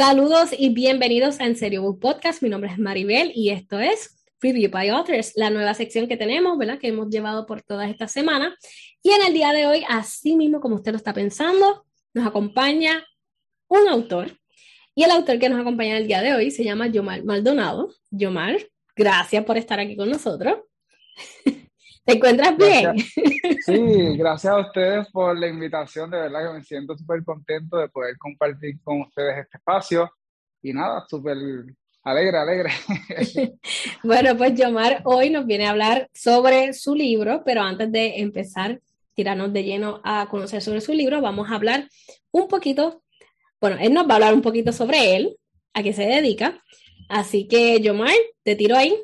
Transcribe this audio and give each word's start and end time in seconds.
Saludos 0.00 0.48
y 0.56 0.70
bienvenidos 0.70 1.40
a 1.40 1.44
En 1.44 1.56
Serio 1.56 1.82
Book 1.82 2.00
Podcast. 2.00 2.42
Mi 2.42 2.48
nombre 2.48 2.70
es 2.70 2.78
Maribel 2.78 3.32
y 3.34 3.50
esto 3.50 3.78
es 3.78 4.24
Review 4.40 4.70
by 4.70 4.88
Authors, 4.88 5.32
la 5.36 5.50
nueva 5.50 5.74
sección 5.74 6.08
que 6.08 6.16
tenemos, 6.16 6.56
¿verdad? 6.56 6.78
Que 6.78 6.88
hemos 6.88 7.10
llevado 7.10 7.44
por 7.44 7.60
todas 7.60 7.90
esta 7.90 8.08
semana. 8.08 8.56
Y 9.02 9.10
en 9.10 9.20
el 9.26 9.34
día 9.34 9.52
de 9.52 9.66
hoy, 9.66 9.84
así 9.90 10.36
mismo 10.36 10.58
como 10.62 10.76
usted 10.76 10.92
lo 10.92 10.96
está 10.96 11.12
pensando, 11.12 11.84
nos 12.14 12.26
acompaña 12.26 13.06
un 13.68 13.88
autor. 13.88 14.38
Y 14.94 15.02
el 15.02 15.10
autor 15.10 15.38
que 15.38 15.50
nos 15.50 15.60
acompaña 15.60 15.98
el 15.98 16.06
día 16.06 16.22
de 16.22 16.32
hoy 16.32 16.50
se 16.50 16.64
llama 16.64 16.86
Yomar 16.86 17.22
Maldonado. 17.22 17.92
Yomar, 18.10 18.56
gracias 18.96 19.44
por 19.44 19.58
estar 19.58 19.80
aquí 19.80 19.96
con 19.96 20.08
nosotros. 20.08 20.60
¿Te 22.10 22.16
encuentras 22.16 22.56
bien? 22.56 22.98
Sí, 23.64 24.16
gracias 24.16 24.52
a 24.52 24.58
ustedes 24.58 25.08
por 25.12 25.38
la 25.38 25.46
invitación. 25.46 26.10
De 26.10 26.18
verdad 26.18 26.48
que 26.48 26.58
me 26.58 26.64
siento 26.64 26.96
súper 26.96 27.22
contento 27.24 27.76
de 27.76 27.88
poder 27.88 28.18
compartir 28.18 28.80
con 28.82 29.02
ustedes 29.02 29.38
este 29.38 29.58
espacio. 29.58 30.10
Y 30.60 30.72
nada, 30.72 31.04
súper 31.08 31.36
alegre, 32.02 32.38
alegre. 32.38 32.70
Bueno, 34.02 34.36
pues 34.36 34.54
Yomar 34.54 35.02
hoy 35.04 35.30
nos 35.30 35.46
viene 35.46 35.66
a 35.66 35.70
hablar 35.70 36.10
sobre 36.12 36.72
su 36.72 36.96
libro, 36.96 37.42
pero 37.44 37.62
antes 37.62 37.92
de 37.92 38.18
empezar, 38.20 38.80
tirarnos 39.14 39.52
de 39.52 39.62
lleno 39.62 40.00
a 40.02 40.26
conocer 40.28 40.62
sobre 40.62 40.80
su 40.80 40.92
libro, 40.92 41.20
vamos 41.20 41.48
a 41.48 41.54
hablar 41.54 41.88
un 42.32 42.48
poquito, 42.48 43.04
bueno, 43.60 43.76
él 43.80 43.94
nos 43.94 44.08
va 44.08 44.12
a 44.12 44.14
hablar 44.14 44.34
un 44.34 44.42
poquito 44.42 44.72
sobre 44.72 45.14
él, 45.14 45.36
a 45.74 45.82
qué 45.84 45.92
se 45.92 46.06
dedica. 46.06 46.60
Así 47.08 47.46
que, 47.46 47.80
Yomar, 47.80 48.14
te 48.42 48.56
tiro 48.56 48.76
ahí. 48.76 48.96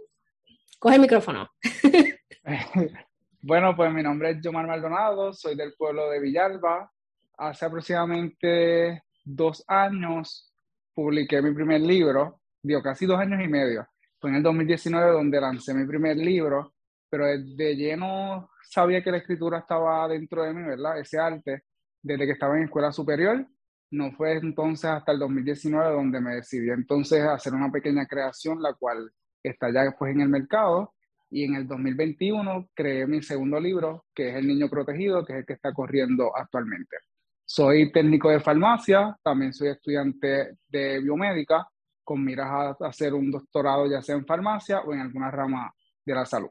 Coge 0.81 0.97
el 0.97 1.01
micrófono. 1.01 1.49
bueno, 3.43 3.75
pues 3.75 3.93
mi 3.93 4.03
nombre 4.03 4.31
es 4.31 4.41
Yomar 4.41 4.67
Maldonado, 4.67 5.33
soy 5.33 5.57
del 5.57 5.75
pueblo 5.75 6.09
de 6.11 6.21
Villalba. 6.21 6.91
Hace 7.39 7.67
aproximadamente 7.67 9.03
dos 9.25 9.65
años 9.67 10.53
publiqué 10.95 11.43
mi 11.43 11.53
primer 11.53 11.81
libro, 11.81 12.41
dio 12.63 12.81
casi 12.83 13.05
dos 13.05 13.19
años 13.19 13.43
y 13.43 13.49
medio. 13.49 13.87
Fue 14.21 14.31
en 14.31 14.37
el 14.37 14.43
2019 14.43 15.13
donde 15.13 15.41
lancé 15.41 15.75
mi 15.75 15.87
primer 15.87 16.17
libro, 16.17 16.73
pero 17.11 17.27
de 17.27 17.77
lleno 17.77 18.51
sabía 18.63 19.03
que 19.03 19.11
la 19.11 19.19
escritura 19.19 19.59
estaba 19.59 20.09
dentro 20.09 20.45
de 20.45 20.55
mí, 20.55 20.63
¿verdad? 20.63 20.99
Ese 20.99 21.19
arte, 21.19 21.65
desde 22.01 22.27
que 22.27 22.33
estaba 22.33 22.57
en 22.57 22.65
escuela 22.65 22.93
superior. 22.93 23.45
No 23.91 24.13
fue 24.13 24.33
entonces 24.35 24.91
hasta 24.91 25.13
el 25.13 25.19
2019 25.19 25.93
donde 25.93 26.21
me 26.21 26.37
decidí 26.37 26.71
entonces 26.71 27.23
hacer 27.23 27.55
una 27.55 27.71
pequeña 27.71 28.07
creación, 28.07 28.63
la 28.63 28.75
cual 28.75 29.11
está 29.43 29.71
ya 29.73 29.83
después 29.83 30.13
en 30.13 30.23
el 30.23 30.29
mercado 30.29 30.96
y 31.31 31.45
en 31.45 31.55
el 31.55 31.67
2021 31.67 32.71
creé 32.75 33.07
mi 33.07 33.23
segundo 33.23 33.59
libro, 33.61 34.07
que 34.15 34.31
es 34.31 34.37
El 34.37 34.47
Niño 34.47 34.69
Protegido, 34.69 35.25
que 35.25 35.33
es 35.33 35.39
el 35.41 35.47
que 35.47 35.55
está 35.55 35.73
corriendo 35.73 36.37
actualmente. 36.37 36.97
Soy 37.45 37.93
técnico 37.93 38.31
de 38.31 38.41
farmacia, 38.41 39.17
también 39.23 39.53
soy 39.53 39.69
estudiante 39.69 40.57
de 40.69 41.01
biomédica, 41.01 41.67
con 42.03 42.25
miras 42.25 42.77
a 42.81 42.87
hacer 42.87 43.15
un 43.15 43.31
doctorado 43.31 43.91
ya 43.91 44.01
sea 44.01 44.15
en 44.15 44.27
farmacia 44.27 44.81
o 44.81 44.95
en 44.95 45.01
alguna 45.01 45.31
rama 45.31 45.73
de 46.05 46.15
la 46.15 46.25
salud. 46.25 46.51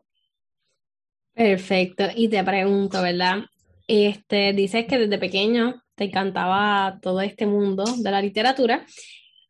Perfecto. 1.34 2.06
Y 2.16 2.30
te 2.30 2.44
pregunto, 2.44 3.02
¿verdad? 3.02 3.40
Este, 3.88 4.54
dices 4.54 4.86
que 4.86 4.98
desde 4.98 5.18
pequeño 5.18 5.82
te 5.96 6.06
encantaba 6.06 7.00
todo 7.02 7.22
este 7.22 7.46
mundo 7.46 7.84
de 7.98 8.12
la 8.12 8.22
literatura. 8.22 8.86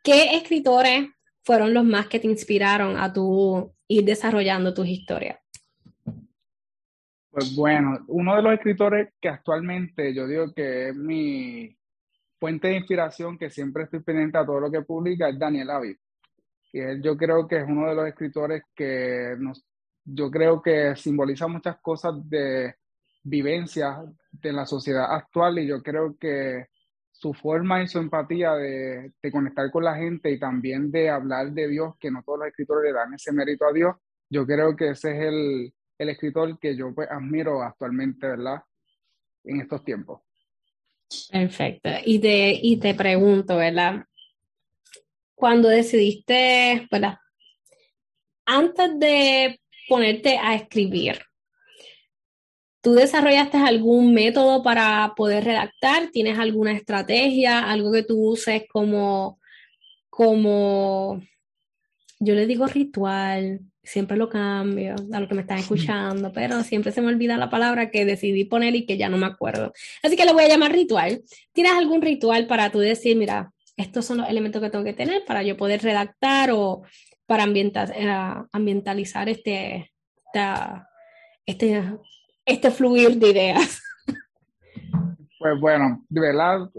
¿Qué 0.03 0.35
escritores 0.35 1.09
fueron 1.45 1.73
los 1.73 1.85
más 1.85 2.07
que 2.07 2.19
te 2.19 2.28
inspiraron 2.28 2.97
a 2.97 3.13
tu 3.13 3.72
ir 3.88 4.03
desarrollando 4.03 4.73
tus 4.73 4.88
historias? 4.88 5.39
Pues 7.29 7.56
bueno, 7.56 8.00
uno 8.07 8.35
de 8.35 8.41
los 8.41 8.53
escritores 8.53 9.13
que 9.22 9.29
actualmente 9.29 10.13
yo 10.13 10.25
digo 10.25 10.53
que 10.53 10.89
es 10.89 10.95
mi 10.95 11.78
fuente 12.39 12.69
de 12.69 12.78
inspiración, 12.78 13.38
que 13.38 13.50
siempre 13.50 13.84
estoy 13.84 14.01
pendiente 14.01 14.38
a 14.38 14.45
todo 14.45 14.59
lo 14.59 14.72
que 14.72 14.81
publica, 14.81 15.29
es 15.29 15.38
Daniel 15.38 15.69
Aviv. 15.69 15.97
Y 16.73 16.79
él 16.79 17.01
yo 17.01 17.16
creo 17.16 17.47
que 17.47 17.57
es 17.57 17.66
uno 17.67 17.89
de 17.89 17.95
los 17.95 18.07
escritores 18.07 18.63
que 18.75 19.35
nos, 19.38 19.63
yo 20.03 20.31
creo 20.31 20.61
que 20.61 20.95
simboliza 20.95 21.47
muchas 21.47 21.78
cosas 21.79 22.13
de 22.28 22.75
vivencia 23.23 24.03
de 24.31 24.51
la 24.51 24.66
sociedad 24.66 25.13
actual 25.13 25.59
y 25.59 25.67
yo 25.67 25.81
creo 25.84 26.17
que 26.17 26.67
su 27.17 27.33
forma 27.33 27.81
y 27.81 27.87
su 27.87 27.99
empatía 27.99 28.53
de, 28.53 29.11
conectar 29.31 29.71
con 29.71 29.83
la 29.83 29.95
gente 29.95 30.31
y 30.31 30.39
también 30.39 30.91
de 30.91 31.09
hablar 31.09 31.51
de 31.51 31.67
Dios, 31.69 31.95
que 31.99 32.11
no 32.11 32.21
todos 32.23 32.39
los 32.39 32.47
escritores 32.49 32.91
le 32.91 32.93
dan 32.93 33.13
ese 33.13 33.31
mérito 33.31 33.65
a 33.65 33.73
Dios, 33.73 33.95
yo 34.29 34.45
creo 34.45 34.75
que 34.75 34.89
ese 34.89 35.11
es 35.11 35.23
el, 35.27 35.73
escritor 35.97 36.59
que 36.59 36.75
yo 36.75 36.93
pues, 36.93 37.09
admiro 37.09 37.63
actualmente, 37.63 38.27
¿verdad? 38.27 38.61
En 39.45 39.61
estos 39.61 39.83
tiempos. 39.83 40.21
Perfecto. 41.31 41.89
Y 42.05 42.19
te, 42.19 42.59
y 42.61 42.77
te 42.77 42.93
pregunto, 42.93 43.57
¿verdad? 43.57 44.03
Cuando 45.33 45.69
decidiste, 45.69 46.87
¿verdad? 46.91 47.17
Antes 48.45 48.99
de 48.99 49.59
ponerte 49.87 50.37
a 50.37 50.55
escribir, 50.55 51.19
¿Tú 52.85 52.94
desarrollaste 52.94 53.57
algún 53.57 54.13
método 54.13 54.62
para 54.62 55.13
poder 55.16 55.44
redactar? 55.44 56.12
¿Tienes 56.12 56.38
alguna 56.38 56.72
estrategia? 56.72 57.68
¿Algo 57.68 57.91
que 57.91 58.03
tú 58.03 58.29
uses 58.29 58.66
como, 58.72 59.40
como, 60.07 61.19
yo 62.19 62.35
le 62.35 62.46
digo 62.46 62.68
ritual, 62.68 63.62
siempre 63.81 64.18
lo 64.18 64.29
cambio 64.29 64.94
a 65.12 65.19
lo 65.19 65.28
que 65.28 65.34
me 65.34 65.41
están 65.41 65.57
escuchando, 65.57 66.31
pero 66.31 66.62
siempre 66.62 66.91
se 66.91 67.01
me 67.01 67.07
olvida 67.07 67.38
la 67.38 67.50
palabra 67.50 67.90
que 67.90 68.06
decidí 68.06 68.46
poner 68.46 68.75
y 68.75 68.85
que 68.85 68.97
ya 68.97 69.09
no 69.09 69.17
me 69.17 69.25
acuerdo. 69.25 69.73
Así 70.03 70.16
que 70.16 70.25
le 70.25 70.34
voy 70.34 70.44
a 70.44 70.50
llamar 70.50 70.72
ritual. 70.72 71.23
¿Tienes 71.53 71.73
algún 71.73 72.03
ritual 72.03 72.46
para 72.46 72.69
tú 72.69 72.78
decir, 72.78 73.17
mira, 73.17 73.52
estos 73.78 74.06
son 74.06 74.17
los 74.17 74.29
elementos 74.29 74.62
que 74.62 74.69
tengo 74.69 74.85
que 74.85 74.94
tener 74.94 75.25
para 75.25 75.41
yo 75.41 75.57
poder 75.57 75.81
redactar 75.81 76.52
o 76.52 76.84
para 77.25 77.46
eh, 77.46 78.46
ambientalizar 78.52 79.28
este, 79.28 79.91
este 81.47 81.84
este 82.45 82.72
fluir 82.72 83.17
de 83.17 83.29
ideas? 83.29 83.81
Pues 85.39 85.59
bueno, 85.59 86.03
de 86.09 86.22
verdad, 86.22 86.69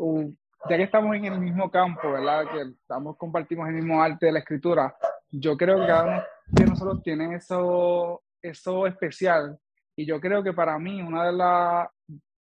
ya 0.69 0.77
que 0.77 0.83
estamos 0.83 1.15
en 1.15 1.27
el 1.27 1.39
mismo 1.39 1.71
campo, 1.71 2.13
¿verdad? 2.13 2.45
Que 2.51 2.63
estamos, 2.81 3.17
compartimos 3.17 3.69
el 3.69 3.75
mismo 3.75 4.03
arte 4.03 4.27
de 4.27 4.33
la 4.33 4.39
escritura, 4.41 4.97
yo 5.31 5.57
creo 5.57 5.81
que 5.81 5.87
cada 5.87 6.05
uno 6.05 6.23
de 6.47 6.67
nosotros 6.67 7.03
tiene 7.03 7.37
eso, 7.37 8.23
eso 8.43 8.87
especial. 8.87 9.59
Y 9.95 10.07
yo 10.07 10.21
creo 10.21 10.43
que 10.43 10.53
para 10.53 10.79
mí, 10.79 11.01
una 11.03 11.27
de 11.27 11.33
las, 11.33 11.89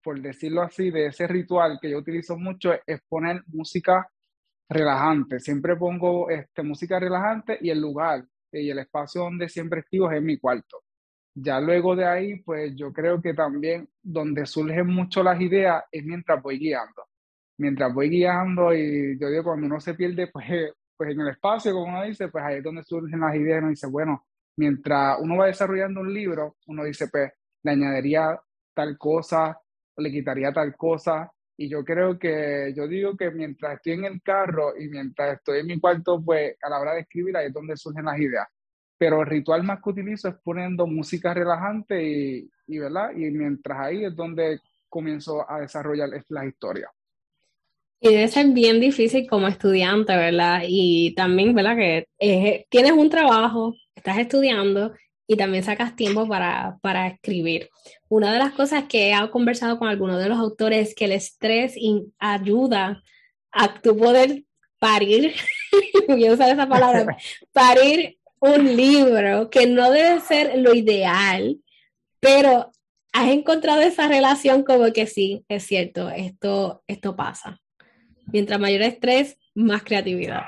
por 0.01 0.19
decirlo 0.21 0.61
así, 0.61 0.91
de 0.91 1.07
ese 1.07 1.27
ritual 1.27 1.79
que 1.81 1.89
yo 1.89 1.97
utilizo 1.97 2.37
mucho 2.37 2.71
es 2.85 3.01
poner 3.07 3.43
música 3.47 4.09
relajante. 4.69 5.39
Siempre 5.39 5.75
pongo 5.75 6.29
este, 6.29 6.63
música 6.63 6.99
relajante 6.99 7.57
y 7.61 7.69
el 7.69 7.79
lugar 7.79 8.25
y 8.51 8.69
el 8.69 8.79
espacio 8.79 9.21
donde 9.21 9.49
siempre 9.49 9.81
escribo 9.81 10.11
es 10.11 10.17
en 10.17 10.25
mi 10.25 10.37
cuarto. 10.37 10.83
Ya 11.35 11.59
luego 11.59 11.95
de 11.95 12.05
ahí, 12.05 12.35
pues 12.41 12.75
yo 12.75 12.93
creo 12.93 13.21
que 13.21 13.33
también 13.33 13.89
donde 14.01 14.45
surgen 14.45 14.87
mucho 14.87 15.23
las 15.23 15.39
ideas 15.41 15.83
es 15.91 16.03
mientras 16.05 16.41
voy 16.41 16.59
guiando. 16.59 17.05
Mientras 17.57 17.93
voy 17.93 18.09
guiando 18.09 18.73
y 18.73 19.17
yo 19.19 19.29
digo, 19.29 19.43
cuando 19.45 19.65
uno 19.67 19.79
se 19.79 19.95
pierde, 19.95 20.27
pues, 20.27 20.45
pues 20.97 21.11
en 21.11 21.21
el 21.21 21.29
espacio, 21.29 21.73
como 21.73 21.85
uno 21.87 22.03
dice, 22.03 22.27
pues 22.29 22.43
ahí 22.43 22.57
es 22.57 22.63
donde 22.63 22.83
surgen 22.83 23.19
las 23.19 23.35
ideas. 23.35 23.61
Uno 23.61 23.69
dice, 23.69 23.87
bueno, 23.87 24.25
mientras 24.57 25.17
uno 25.21 25.37
va 25.37 25.47
desarrollando 25.47 26.01
un 26.01 26.13
libro, 26.13 26.57
uno 26.67 26.83
dice, 26.83 27.07
pues 27.09 27.31
le 27.63 27.71
añadiría 27.71 28.39
tal 28.75 28.97
cosa, 28.97 29.59
le 29.97 30.11
quitaría 30.11 30.51
tal 30.53 30.75
cosa. 30.75 31.31
Y 31.57 31.69
yo 31.69 31.83
creo 31.83 32.17
que, 32.19 32.73
yo 32.75 32.87
digo 32.87 33.15
que 33.17 33.31
mientras 33.31 33.75
estoy 33.75 33.93
en 33.93 34.05
el 34.05 34.21
carro 34.21 34.73
y 34.79 34.87
mientras 34.89 35.37
estoy 35.37 35.59
en 35.61 35.67
mi 35.67 35.79
cuarto, 35.79 36.21
pues 36.23 36.57
a 36.61 36.69
la 36.69 36.79
hora 36.79 36.93
de 36.93 37.01
escribir, 37.01 37.37
ahí 37.37 37.47
es 37.47 37.53
donde 37.53 37.77
surgen 37.77 38.05
las 38.05 38.19
ideas 38.19 38.47
pero 38.97 39.21
el 39.21 39.27
ritual 39.27 39.63
más 39.63 39.81
que 39.81 39.89
utilizo 39.89 40.27
es 40.29 40.35
poniendo 40.43 40.87
música 40.87 41.33
relajante 41.33 42.03
y, 42.03 42.49
y, 42.67 42.77
¿verdad? 42.79 43.11
y 43.15 43.31
mientras 43.31 43.79
ahí 43.79 44.05
es 44.05 44.15
donde 44.15 44.59
comienzo 44.89 45.49
a 45.49 45.61
desarrollar 45.61 46.09
la 46.29 46.45
historia. 46.45 46.89
Y 47.99 48.09
debe 48.09 48.27
ser 48.27 48.47
bien 48.47 48.79
difícil 48.81 49.27
como 49.29 49.47
estudiante, 49.47 50.15
¿verdad? 50.15 50.63
Y 50.67 51.15
también, 51.15 51.55
¿verdad? 51.55 51.77
Que 51.77 52.65
tienes 52.69 52.91
un 52.91 53.09
trabajo, 53.09 53.75
estás 53.95 54.17
estudiando 54.17 54.93
y 55.25 55.37
también 55.37 55.63
sacas 55.63 55.95
tiempo 55.95 56.27
para, 56.27 56.77
para, 56.81 57.07
escribir. 57.07 57.69
Una 58.09 58.33
de 58.33 58.39
las 58.39 58.51
cosas 58.51 58.83
que 58.89 59.13
he 59.13 59.29
conversado 59.29 59.79
con 59.79 59.87
algunos 59.87 60.21
de 60.21 60.27
los 60.27 60.37
autores 60.37 60.89
es 60.89 60.95
que 60.95 61.05
el 61.05 61.13
estrés 61.13 61.75
ayuda 62.19 63.01
a 63.51 63.81
tu 63.81 63.97
poder 63.97 64.43
parir, 64.79 65.33
voy 66.09 66.25
a 66.25 66.33
usar 66.33 66.51
esa 66.51 66.67
palabra, 66.67 67.17
parir 67.53 68.17
un 68.43 68.75
libro 68.75 69.49
que 69.49 69.67
no 69.67 69.89
debe 69.89 70.19
ser 70.19 70.59
lo 70.59 70.73
ideal, 70.73 71.57
pero 72.19 72.71
has 73.13 73.29
encontrado 73.29 73.81
esa 73.81 74.09
relación 74.09 74.63
como 74.63 74.91
que 74.91 75.07
sí, 75.07 75.45
es 75.47 75.63
cierto, 75.63 76.09
esto, 76.09 76.83
esto 76.87 77.15
pasa. 77.15 77.57
Mientras 78.33 78.59
mayor 78.59 78.81
estrés, 78.81 79.37
más 79.55 79.83
creatividad. 79.83 80.43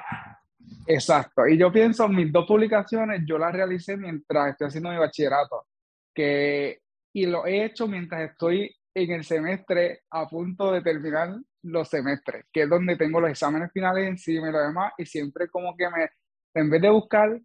Exacto. 0.87 1.47
Y 1.47 1.57
yo 1.57 1.71
pienso, 1.71 2.09
mis 2.09 2.33
dos 2.33 2.45
publicaciones 2.45 3.21
yo 3.25 3.37
las 3.37 3.53
realicé 3.53 3.95
mientras 3.95 4.49
estoy 4.49 4.67
haciendo 4.67 4.89
mi 4.89 4.97
bachillerato, 4.97 5.65
que, 6.13 6.79
y 7.13 7.25
lo 7.27 7.45
he 7.45 7.63
hecho 7.63 7.87
mientras 7.87 8.29
estoy 8.29 8.75
en 8.93 9.11
el 9.11 9.23
semestre 9.23 10.01
a 10.11 10.27
punto 10.27 10.73
de 10.73 10.81
terminar 10.81 11.33
los 11.63 11.87
semestres, 11.87 12.45
que 12.51 12.63
es 12.63 12.69
donde 12.69 12.97
tengo 12.97 13.21
los 13.21 13.29
exámenes 13.29 13.71
finales 13.71 14.05
encima 14.05 14.49
y 14.49 14.51
lo 14.51 14.59
demás, 14.59 14.91
y 14.97 15.05
siempre 15.05 15.47
como 15.47 15.77
que 15.77 15.89
me, 15.89 16.09
en 16.55 16.69
vez 16.69 16.81
de 16.81 16.89
buscar 16.89 17.39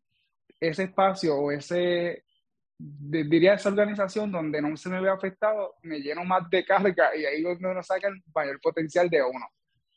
ese 0.60 0.84
espacio 0.84 1.36
o 1.36 1.50
ese, 1.50 2.24
diría 2.78 3.54
esa 3.54 3.70
organización 3.70 4.30
donde 4.30 4.60
no 4.60 4.76
se 4.76 4.90
me 4.90 5.00
ve 5.00 5.08
afectado, 5.08 5.74
me 5.82 6.00
lleno 6.00 6.24
más 6.24 6.48
de 6.50 6.64
carga 6.64 7.16
y 7.16 7.24
ahí 7.24 7.38
es 7.38 7.44
donde 7.44 7.70
uno 7.70 7.82
saca 7.82 8.08
el 8.08 8.22
mayor 8.34 8.60
potencial 8.60 9.08
de 9.08 9.22
uno. 9.22 9.46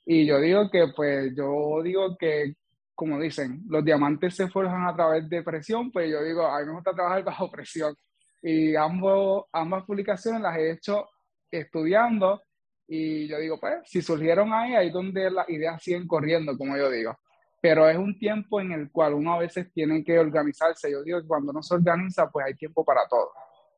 Y 0.06 0.26
yo 0.26 0.40
digo 0.40 0.70
que, 0.70 0.88
pues, 0.96 1.34
yo 1.36 1.82
digo 1.84 2.18
que, 2.18 2.56
como 2.96 3.20
dicen, 3.20 3.64
los 3.70 3.84
diamantes 3.86 4.36
se 4.36 4.50
forjan 4.50 4.86
a 4.86 4.96
través 4.96 5.30
de 5.30 5.44
presión, 5.44 5.92
pues 5.92 6.10
yo 6.12 6.24
digo, 6.24 6.46
a 6.46 6.60
mí 6.60 6.68
me 6.68 6.74
gusta 6.74 6.94
trabajar 6.94 7.24
bajo 7.26 7.52
presión. 7.52 7.96
Y 8.42 8.76
ambos, 8.76 9.46
ambas 9.54 9.84
publicaciones 9.86 10.42
las 10.42 10.58
he 10.58 10.72
hecho 10.72 11.08
estudiando 11.50 12.42
y 12.88 13.28
yo 13.28 13.40
digo, 13.40 13.60
pues, 13.60 13.76
si 13.86 14.02
surgieron 14.02 14.52
ahí, 14.54 14.76
ahí 14.76 14.90
donde 14.90 15.32
las 15.32 15.50
ideas 15.50 15.82
siguen 15.82 16.08
corriendo, 16.08 16.58
como 16.58 16.78
yo 16.78 16.90
digo. 16.90 17.18
Pero 17.64 17.88
es 17.88 17.98
un 17.98 18.20
tiempo 18.20 18.60
en 18.60 18.74
el 18.74 18.92
cual 18.92 19.14
uno 19.14 19.36
a 19.36 19.40
veces 19.40 19.72
tiene 19.72 20.04
que 20.04 20.20
organizarse. 20.20 20.92
Yo 20.92 21.02
digo 21.02 21.22
que 21.22 21.28
cuando 21.30 21.52
uno 21.52 21.64
se 21.64 21.74
organiza, 21.74 22.30
pues 22.30 22.46
hay 22.46 22.56
tiempo 22.56 22.84
para 22.84 23.08
todo. 23.08 23.32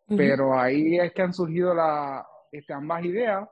Pero 0.07 0.57
ahí 0.57 0.97
es 0.97 1.13
que 1.13 1.21
han 1.21 1.31
surgido 1.31 1.71
la, 1.71 2.25
este, 2.51 2.73
ambas 2.73 3.05
ideas. 3.05 3.47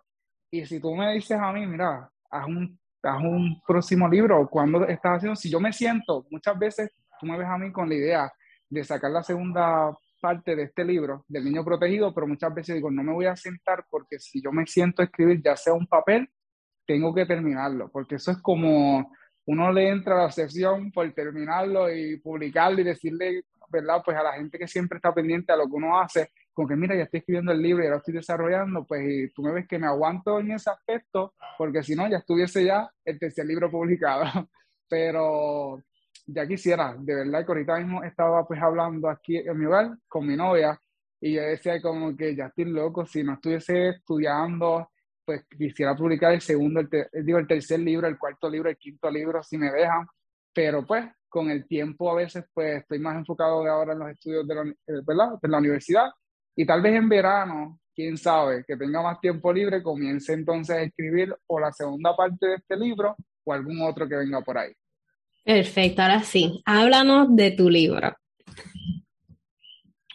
Y 0.50 0.66
si 0.66 0.80
tú 0.80 0.96
me 0.96 1.14
dices 1.14 1.38
a 1.40 1.52
mí, 1.52 1.68
mira, 1.68 2.10
haz 2.32 2.48
un, 2.48 2.80
haz 3.04 3.22
un 3.22 3.62
próximo 3.68 4.10
libro, 4.10 4.50
cuando 4.50 4.88
estás 4.88 5.18
haciendo? 5.18 5.36
Si 5.36 5.52
yo 5.52 5.60
me 5.60 5.72
siento, 5.72 6.26
muchas 6.32 6.58
veces 6.58 6.92
tú 7.20 7.28
me 7.28 7.38
ves 7.38 7.48
a 7.48 7.60
mí 7.60 7.72
con 7.72 7.88
la 7.88 7.94
idea 7.94 8.34
de 8.70 8.84
sacar 8.84 9.12
la 9.12 9.22
segunda 9.22 9.96
parte 10.20 10.56
de 10.56 10.64
este 10.64 10.84
libro, 10.84 11.26
del 11.28 11.46
niño 11.46 11.64
protegido, 11.64 12.12
pero 12.12 12.26
muchas 12.26 12.52
veces 12.56 12.74
digo, 12.74 12.90
no 12.90 13.04
me 13.04 13.14
voy 13.14 13.28
a 13.28 13.36
sentar 13.36 13.86
porque 13.88 14.18
si 14.18 14.42
yo 14.42 14.52
me 14.52 14.66
siento 14.66 15.04
a 15.04 15.06
escribir, 15.06 15.44
ya 15.44 15.56
sea 15.56 15.74
un 15.74 15.86
papel, 15.86 16.28
tengo 16.88 17.14
que 17.14 17.28
terminarlo, 17.28 17.92
porque 17.92 18.16
eso 18.16 18.32
es 18.32 18.38
como 18.40 19.12
uno 19.46 19.72
le 19.72 19.90
entra 19.90 20.16
la 20.16 20.26
obsesión 20.26 20.92
por 20.92 21.12
terminarlo 21.14 21.94
y 21.94 22.18
publicarlo 22.18 22.82
y 22.82 22.84
decirle, 22.84 23.44
¿verdad? 23.70 24.02
Pues 24.04 24.16
a 24.18 24.24
la 24.24 24.34
gente 24.34 24.58
que 24.58 24.68
siempre 24.68 24.98
está 24.98 25.14
pendiente 25.14 25.52
a 25.52 25.58
lo 25.58 25.66
que 25.66 25.76
uno 25.76 26.00
hace, 26.00 26.32
con 26.54 26.68
que 26.68 26.76
mira, 26.76 26.96
ya 26.96 27.04
estoy 27.04 27.20
escribiendo 27.20 27.52
el 27.52 27.62
libro 27.62 27.84
y 27.84 27.90
lo 27.90 27.98
estoy 27.98 28.14
desarrollando, 28.14 28.86
pues 28.86 29.04
y 29.06 29.34
tú 29.34 29.42
me 29.42 29.52
ves 29.52 29.68
que 29.68 29.80
me 29.80 29.88
aguanto 29.88 30.40
en 30.40 30.52
ese 30.52 30.70
aspecto, 30.70 31.34
porque 31.58 31.84
si 31.84 31.96
no, 31.96 32.08
ya 32.08 32.18
estuviese 32.18 32.64
ya 32.64 32.90
el 33.04 33.20
tercer 33.20 33.46
libro 33.46 33.70
publicado. 33.70 34.26
Pero 34.88 35.82
ya 36.28 36.48
quisiera, 36.48 36.96
de 36.98 37.16
verdad 37.16 37.46
que 37.46 37.52
ahorita 37.52 37.78
mismo 37.80 38.04
estaba 38.04 38.46
pues 38.48 38.62
hablando 38.62 39.10
aquí 39.10 39.38
en 39.38 39.58
mi 39.58 39.66
hogar 39.66 39.98
con 40.08 40.26
mi 40.26 40.36
novia 40.36 40.80
y 41.20 41.34
yo 41.34 41.42
decía 41.42 41.82
como 41.82 42.16
que 42.16 42.36
ya 42.36 42.48
estoy 42.48 42.66
loco, 42.66 43.06
si 43.06 43.24
no 43.24 43.34
estuviese 43.34 43.90
estudiando, 43.90 44.90
pues 45.26 45.46
quisiera 45.46 45.96
publicar 45.96 46.34
el 46.34 46.42
segundo, 46.42 46.82
el 46.82 47.26
digo, 47.26 47.38
el 47.38 47.48
tercer 47.48 47.80
libro, 47.80 48.08
el 48.08 48.18
cuarto 48.18 48.50
libro, 48.50 48.70
el 48.70 48.78
quinto 48.78 49.10
libro, 49.10 49.44
si 49.44 49.58
me 49.58 49.72
dejan, 49.72 50.08
pero 50.54 50.86
pues 50.86 51.06
con 51.30 51.50
el 51.50 51.66
tiempo 51.68 52.12
a 52.12 52.16
veces 52.16 52.46
pues 52.54 52.82
estoy 52.82 53.00
más 53.00 53.16
enfocado 53.16 53.64
de 53.64 53.70
ahora 53.70 53.94
en 53.94 54.00
los 54.00 54.10
estudios 54.12 54.48
de 54.48 54.56
la, 54.56 54.62
eh, 54.62 55.02
¿verdad? 55.06 55.40
de 55.42 55.50
la 55.50 55.58
universidad 55.58 56.12
y 56.56 56.66
tal 56.66 56.82
vez 56.82 56.96
en 56.96 57.10
verano, 57.10 57.80
quién 57.96 58.18
sabe, 58.18 58.64
que 58.68 58.78
tenga 58.78 59.02
más 59.02 59.20
tiempo 59.20 59.52
libre, 59.52 59.82
comience 59.82 60.34
entonces 60.34 60.76
a 60.76 60.82
escribir 60.82 61.36
o 61.48 61.60
la 61.60 61.72
segunda 61.72 62.16
parte 62.16 62.46
de 62.48 62.56
este 62.56 62.78
libro 62.78 63.16
o 63.44 63.54
algún 63.54 63.82
otro 63.82 64.08
que 64.08 64.16
venga 64.16 64.42
por 64.42 64.58
ahí. 64.58 64.72
Perfecto, 65.44 66.02
ahora 66.02 66.22
sí, 66.22 66.62
háblanos 66.66 67.36
de 67.36 67.52
tu 67.52 67.70
libro. 67.70 68.16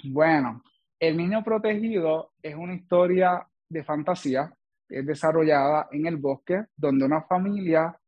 Bueno, 0.05 0.63
El 0.99 1.17
Niño 1.17 1.43
Protegido 1.43 2.33
es 2.43 2.55
una 2.55 2.75
historia 2.75 3.47
de 3.69 3.85
fantasía, 3.85 4.53
es 4.89 5.07
desarrollada 5.07 5.89
en 5.93 6.07
el 6.07 6.17
bosque, 6.17 6.65
donde 6.77 7.05
una 7.05 7.23
familia 7.23 7.99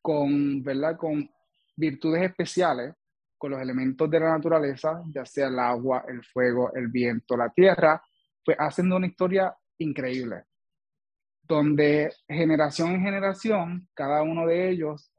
con, 0.00 0.62
¿verdad? 0.62 0.96
con 0.96 1.30
virtudes 1.76 2.22
especiales, 2.22 2.94
con 3.36 3.52
los 3.52 3.60
elementos 3.60 4.10
de 4.10 4.20
la 4.20 4.30
naturaleza, 4.30 5.02
ya 5.14 5.24
sea 5.24 5.48
el 5.48 5.58
agua, 5.58 6.04
el 6.08 6.22
fuego, 6.24 6.72
el 6.74 6.88
viento, 6.88 7.36
la 7.36 7.50
tierra, 7.50 8.02
pues 8.44 8.56
hacen 8.60 8.92
una 8.92 9.06
historia 9.06 9.54
increíble, 9.78 10.44
donde 11.42 12.12
generación 12.28 12.90
en 12.90 13.02
generación, 13.02 13.88
cada 13.94 14.22
uno 14.22 14.46
de 14.46 14.70
ellos 14.70 15.12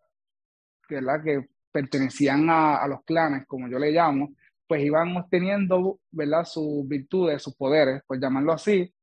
¿verdad? 0.90 1.24
que 1.24 1.48
pertenecían 1.72 2.48
a, 2.50 2.86
los 2.88 3.04
clanes, 3.04 3.46
como 3.48 3.68
yo 3.68 3.80
le 3.80 3.92
llamo, 3.92 4.36
pues 4.68 4.84
iban 4.84 5.16
obteniendo 5.18 6.00
¿verdad? 6.12 6.46
sus 6.46 6.88
virtudes, 6.88 7.42
sus 7.42 7.56
poderes, 7.56 8.04
por 8.06 8.20
llamarlo 8.20 8.54
así, 8.54 8.94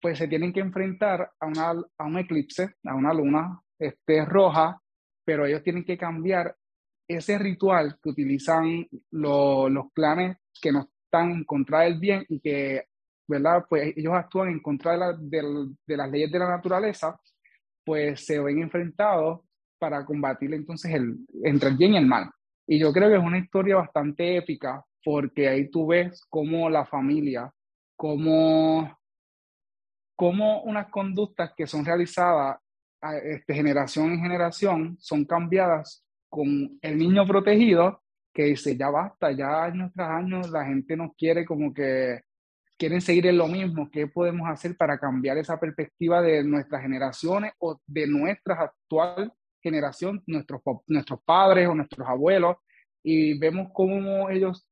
pues 0.00 0.18
se 0.18 0.28
tienen 0.28 0.52
que 0.52 0.60
enfrentar 0.60 1.30
a, 1.40 1.46
una, 1.46 1.70
a 1.98 2.04
un 2.04 2.18
eclipse, 2.18 2.74
a 2.84 2.94
una 2.94 3.12
luna 3.12 3.60
este, 3.78 4.24
roja, 4.24 4.80
pero 5.24 5.46
ellos 5.46 5.62
tienen 5.62 5.84
que 5.84 5.98
cambiar 5.98 6.54
ese 7.08 7.38
ritual 7.38 7.98
que 8.02 8.10
utilizan 8.10 8.86
los 9.10 9.92
clanes 9.92 10.36
que 10.60 10.72
no 10.72 10.88
están 11.04 11.30
en 11.30 11.44
contra 11.44 11.80
del 11.80 11.98
bien 11.98 12.24
y 12.28 12.40
que, 12.40 12.84
¿verdad? 13.26 13.64
Pues 13.68 13.94
ellos 13.96 14.12
actúan 14.14 14.50
en 14.50 14.60
contra 14.60 15.14
de, 15.14 15.72
de 15.86 15.96
las 15.96 16.10
leyes 16.10 16.30
de 16.30 16.38
la 16.38 16.48
naturaleza, 16.48 17.18
pues 17.84 18.26
se 18.26 18.38
ven 18.38 18.62
enfrentados 18.62 19.40
para 19.78 20.04
combatir 20.04 20.52
entonces 20.52 20.92
el, 20.92 21.16
entre 21.44 21.70
el 21.70 21.76
bien 21.76 21.94
y 21.94 21.96
el 21.98 22.06
mal. 22.06 22.30
Y 22.66 22.78
yo 22.78 22.92
creo 22.92 23.08
que 23.08 23.16
es 23.16 23.22
una 23.22 23.38
historia 23.38 23.76
bastante 23.76 24.36
épica 24.36 24.84
porque 25.02 25.48
ahí 25.48 25.70
tú 25.70 25.86
ves 25.86 26.22
cómo 26.28 26.68
la 26.68 26.84
familia, 26.84 27.50
cómo, 27.96 28.97
cómo 30.18 30.62
unas 30.62 30.88
conductas 30.88 31.52
que 31.56 31.68
son 31.68 31.84
realizadas 31.84 32.56
este, 33.22 33.54
generación 33.54 34.10
en 34.10 34.20
generación 34.20 34.96
son 34.98 35.24
cambiadas 35.24 36.04
con 36.28 36.76
el 36.82 36.98
niño 36.98 37.24
protegido 37.24 38.02
que 38.34 38.46
dice, 38.46 38.76
ya 38.76 38.90
basta, 38.90 39.30
ya 39.30 39.62
años 39.62 39.92
tras 39.94 40.10
años 40.10 40.50
la 40.50 40.64
gente 40.64 40.96
nos 40.96 41.14
quiere 41.14 41.44
como 41.44 41.72
que 41.72 42.22
quieren 42.76 43.00
seguir 43.00 43.26
en 43.26 43.38
lo 43.38 43.46
mismo, 43.46 43.88
¿qué 43.92 44.08
podemos 44.08 44.48
hacer 44.48 44.76
para 44.76 44.98
cambiar 44.98 45.38
esa 45.38 45.60
perspectiva 45.60 46.20
de 46.20 46.42
nuestras 46.42 46.82
generaciones 46.82 47.52
o 47.60 47.80
de 47.86 48.08
nuestras 48.08 48.58
actual 48.58 49.32
generación, 49.62 50.20
nuestros, 50.26 50.60
nuestros 50.88 51.20
padres 51.22 51.68
o 51.68 51.76
nuestros 51.76 52.08
abuelos, 52.08 52.56
y 53.04 53.38
vemos 53.38 53.68
cómo 53.72 54.28
ellos 54.30 54.66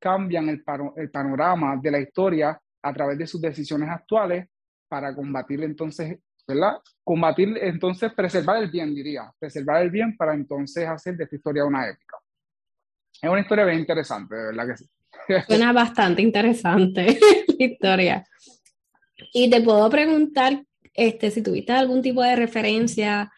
cambian 0.00 0.48
el, 0.48 0.64
el 0.96 1.10
panorama 1.12 1.76
de 1.80 1.90
la 1.92 2.00
historia 2.00 2.60
a 2.82 2.92
través 2.92 3.16
de 3.16 3.28
sus 3.28 3.40
decisiones 3.40 3.88
actuales 3.88 4.48
para 4.92 5.14
combatir 5.14 5.62
entonces, 5.62 6.18
¿verdad? 6.46 6.76
Combatir, 7.02 7.56
entonces, 7.62 8.12
preservar 8.12 8.62
el 8.62 8.70
bien, 8.70 8.94
diría, 8.94 9.32
preservar 9.38 9.82
el 9.82 9.90
bien 9.90 10.14
para 10.18 10.34
entonces 10.34 10.86
hacer 10.86 11.16
de 11.16 11.24
esta 11.24 11.34
historia 11.34 11.64
una 11.64 11.88
épica. 11.88 12.18
Es 13.22 13.30
una 13.30 13.40
historia 13.40 13.64
bien 13.64 13.78
interesante, 13.78 14.34
de 14.34 14.44
verdad 14.48 14.66
que 14.66 14.76
sí. 14.76 14.84
Suena 15.46 15.72
bastante 15.72 16.20
interesante 16.20 17.18
la 17.58 17.64
historia. 17.64 18.24
Y 19.32 19.48
te 19.48 19.62
puedo 19.62 19.88
preguntar 19.88 20.62
este, 20.92 21.30
si 21.30 21.40
tuviste 21.40 21.72
algún 21.72 22.02
tipo 22.02 22.22
de 22.22 22.36
referencia 22.36 23.32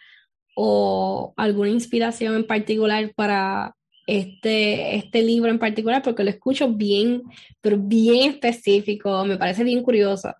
o 0.56 1.34
alguna 1.36 1.70
inspiración 1.70 2.34
en 2.34 2.48
particular 2.48 3.12
para 3.14 3.76
este, 4.08 4.96
este 4.96 5.22
libro 5.22 5.52
en 5.52 5.60
particular, 5.60 6.02
porque 6.02 6.24
lo 6.24 6.30
escucho 6.30 6.68
bien, 6.72 7.22
pero 7.60 7.78
bien 7.78 8.28
específico, 8.32 9.24
me 9.24 9.36
parece 9.36 9.62
bien 9.62 9.84
curioso. 9.84 10.34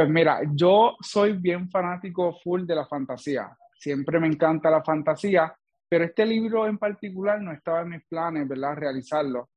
Pues 0.00 0.08
mira, 0.08 0.40
yo 0.54 0.96
soy 1.02 1.34
bien 1.34 1.68
fanático 1.68 2.32
full 2.42 2.64
de 2.64 2.74
la 2.74 2.86
fantasía, 2.86 3.54
siempre 3.74 4.18
me 4.18 4.28
encanta 4.28 4.70
la 4.70 4.82
fantasía, 4.82 5.54
pero 5.86 6.06
este 6.06 6.24
libro 6.24 6.66
en 6.66 6.78
particular 6.78 7.38
no 7.42 7.52
estaba 7.52 7.82
en 7.82 7.90
mis 7.90 8.06
planes, 8.06 8.48
¿verdad? 8.48 8.76
Realizarlo. 8.76 9.50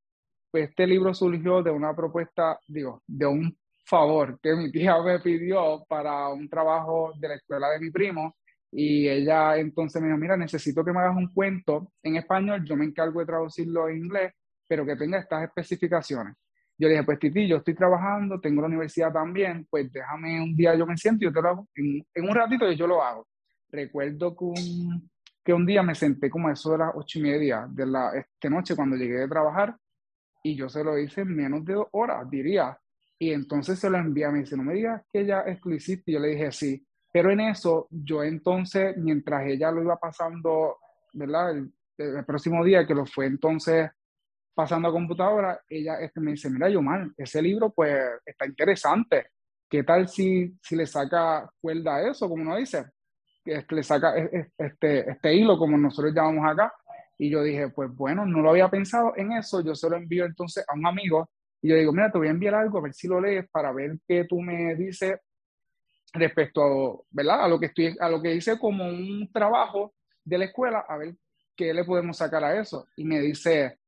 Pues 0.51 0.67
este 0.67 0.85
libro 0.85 1.13
surgió 1.13 1.63
de 1.63 1.71
una 1.71 1.95
propuesta, 1.95 2.59
digo, 2.67 3.03
de 3.07 3.25
un 3.25 3.57
favor 3.85 4.37
que 4.41 4.53
mi 4.53 4.69
tía 4.69 5.01
me 5.01 5.21
pidió 5.21 5.85
para 5.87 6.27
un 6.27 6.49
trabajo 6.49 7.13
de 7.17 7.29
la 7.29 7.35
escuela 7.35 7.69
de 7.69 7.79
mi 7.79 7.89
primo 7.89 8.35
y 8.69 9.07
ella 9.07 9.55
entonces 9.55 10.01
me 10.01 10.09
dijo, 10.09 10.19
mira, 10.19 10.35
necesito 10.35 10.83
que 10.83 10.91
me 10.91 10.99
hagas 10.99 11.15
un 11.15 11.31
cuento 11.33 11.93
en 12.03 12.17
español, 12.17 12.65
yo 12.65 12.75
me 12.75 12.83
encargo 12.83 13.21
de 13.21 13.27
traducirlo 13.27 13.87
en 13.87 13.99
inglés, 13.99 14.33
pero 14.67 14.85
que 14.85 14.97
tenga 14.97 15.19
estas 15.19 15.43
especificaciones. 15.45 16.35
Yo 16.83 16.89
le 16.89 16.95
dije, 16.95 17.05
pues 17.05 17.17
Titi, 17.17 17.47
yo 17.47 17.57
estoy 17.57 17.75
trabajando, 17.75 18.41
tengo 18.41 18.59
la 18.59 18.67
universidad 18.67 19.13
también, 19.13 19.65
pues 19.69 19.89
déjame 19.89 20.41
un 20.41 20.53
día, 20.53 20.75
yo 20.75 20.85
me 20.85 20.97
siento 20.97 21.23
yo 21.23 21.31
te 21.31 21.41
lo 21.41 21.47
hago, 21.47 21.67
en, 21.75 22.03
un 22.27 22.35
ratito 22.35 22.69
yo 22.73 22.87
lo 22.87 23.01
hago. 23.01 23.25
recuerdo 23.71 24.35
que 24.35 24.43
un, 24.43 25.09
que 25.45 25.53
un 25.53 25.65
día 25.65 25.81
me 25.81 25.95
senté 25.95 26.29
como 26.29 26.49
a 26.49 26.51
eso 26.51 26.73
de 26.73 26.79
las 26.79 26.91
ocho 26.93 27.19
y 27.19 27.21
media 27.21 27.65
de 27.69 27.85
la 27.85 28.11
esta 28.17 28.49
noche 28.49 28.75
cuando 28.75 28.97
llegué 28.97 29.19
de 29.19 29.29
trabajar 29.29 29.77
y 30.43 30.57
yo 30.57 30.67
se 30.67 30.83
lo 30.83 30.97
hice 30.97 31.21
en 31.21 31.33
menos 31.33 31.63
de 31.63 31.75
dos 31.75 31.87
horas, 31.91 32.29
diría. 32.29 32.77
Y 33.17 33.31
entonces 33.31 33.79
se 33.79 33.89
lo 33.89 33.97
envié, 33.97 34.27
me 34.27 34.39
dice, 34.39 34.57
no 34.57 34.63
me 34.63 34.73
digas 34.73 35.03
que 35.09 35.25
ya 35.25 35.39
es 35.39 35.63
lo 35.63 35.73
hiciste. 35.73 36.11
Y 36.11 36.15
yo 36.15 36.19
le 36.19 36.31
dije, 36.31 36.51
sí. 36.51 36.85
Pero 37.13 37.31
en 37.31 37.39
eso, 37.39 37.87
yo 37.91 38.25
entonces, 38.25 38.97
mientras 38.97 39.47
ella 39.47 39.71
lo 39.71 39.83
iba 39.83 39.95
pasando, 39.95 40.79
¿verdad? 41.13 41.55
El 41.97 42.25
próximo 42.25 42.61
día 42.65 42.85
que 42.85 42.93
lo 42.93 43.05
fue 43.05 43.27
entonces 43.27 43.89
pasando 44.53 44.87
a 44.87 44.91
computadora, 44.91 45.61
ella 45.67 45.99
este, 45.99 46.19
me 46.19 46.31
dice, 46.31 46.49
mira, 46.49 46.69
mal 46.81 47.13
ese 47.17 47.41
libro 47.41 47.71
pues 47.71 47.95
está 48.25 48.45
interesante. 48.45 49.27
¿Qué 49.69 49.83
tal 49.83 50.07
si, 50.07 50.55
si 50.61 50.75
le 50.75 50.85
saca 50.85 51.49
cuerda 51.59 51.95
a 51.95 52.09
eso, 52.09 52.29
como 52.29 52.43
uno 52.43 52.57
dice? 52.57 52.85
Que 53.43 53.65
le 53.69 53.83
saca 53.83 54.13
este, 54.57 55.09
este 55.09 55.33
hilo, 55.33 55.57
como 55.57 55.77
nosotros 55.77 56.13
llamamos 56.13 56.49
acá. 56.49 56.71
Y 57.17 57.29
yo 57.29 57.41
dije, 57.41 57.69
pues 57.69 57.89
bueno, 57.95 58.25
no 58.25 58.41
lo 58.41 58.51
había 58.51 58.69
pensado 58.69 59.13
en 59.15 59.31
eso, 59.33 59.61
yo 59.61 59.75
se 59.75 59.89
lo 59.89 59.97
envío 59.97 60.25
entonces 60.25 60.65
a 60.67 60.73
un 60.73 60.85
amigo 60.85 61.29
y 61.63 61.69
yo 61.69 61.75
digo, 61.77 61.93
mira, 61.93 62.11
te 62.11 62.17
voy 62.17 62.27
a 62.27 62.31
enviar 62.31 62.55
algo, 62.55 62.77
a 62.77 62.81
ver 62.81 62.93
si 62.93 63.07
lo 63.07 63.21
lees 63.21 63.49
para 63.49 63.71
ver 63.71 63.97
qué 64.05 64.25
tú 64.25 64.41
me 64.41 64.75
dices 64.75 65.17
respecto 66.11 67.05
a 67.15 67.47
lo 67.47 67.57
que 67.57 67.67
estoy, 67.67 67.95
a 67.99 68.09
lo 68.09 68.21
que 68.21 68.35
hice 68.35 68.59
como 68.59 68.85
un 68.85 69.31
trabajo 69.31 69.93
de 70.25 70.37
la 70.39 70.45
escuela, 70.45 70.85
a 70.87 70.97
ver 70.97 71.15
qué 71.55 71.73
le 71.73 71.85
podemos 71.85 72.17
sacar 72.17 72.43
a 72.43 72.59
eso. 72.59 72.87
Y 72.97 73.05
me 73.05 73.21
dice, 73.21 73.79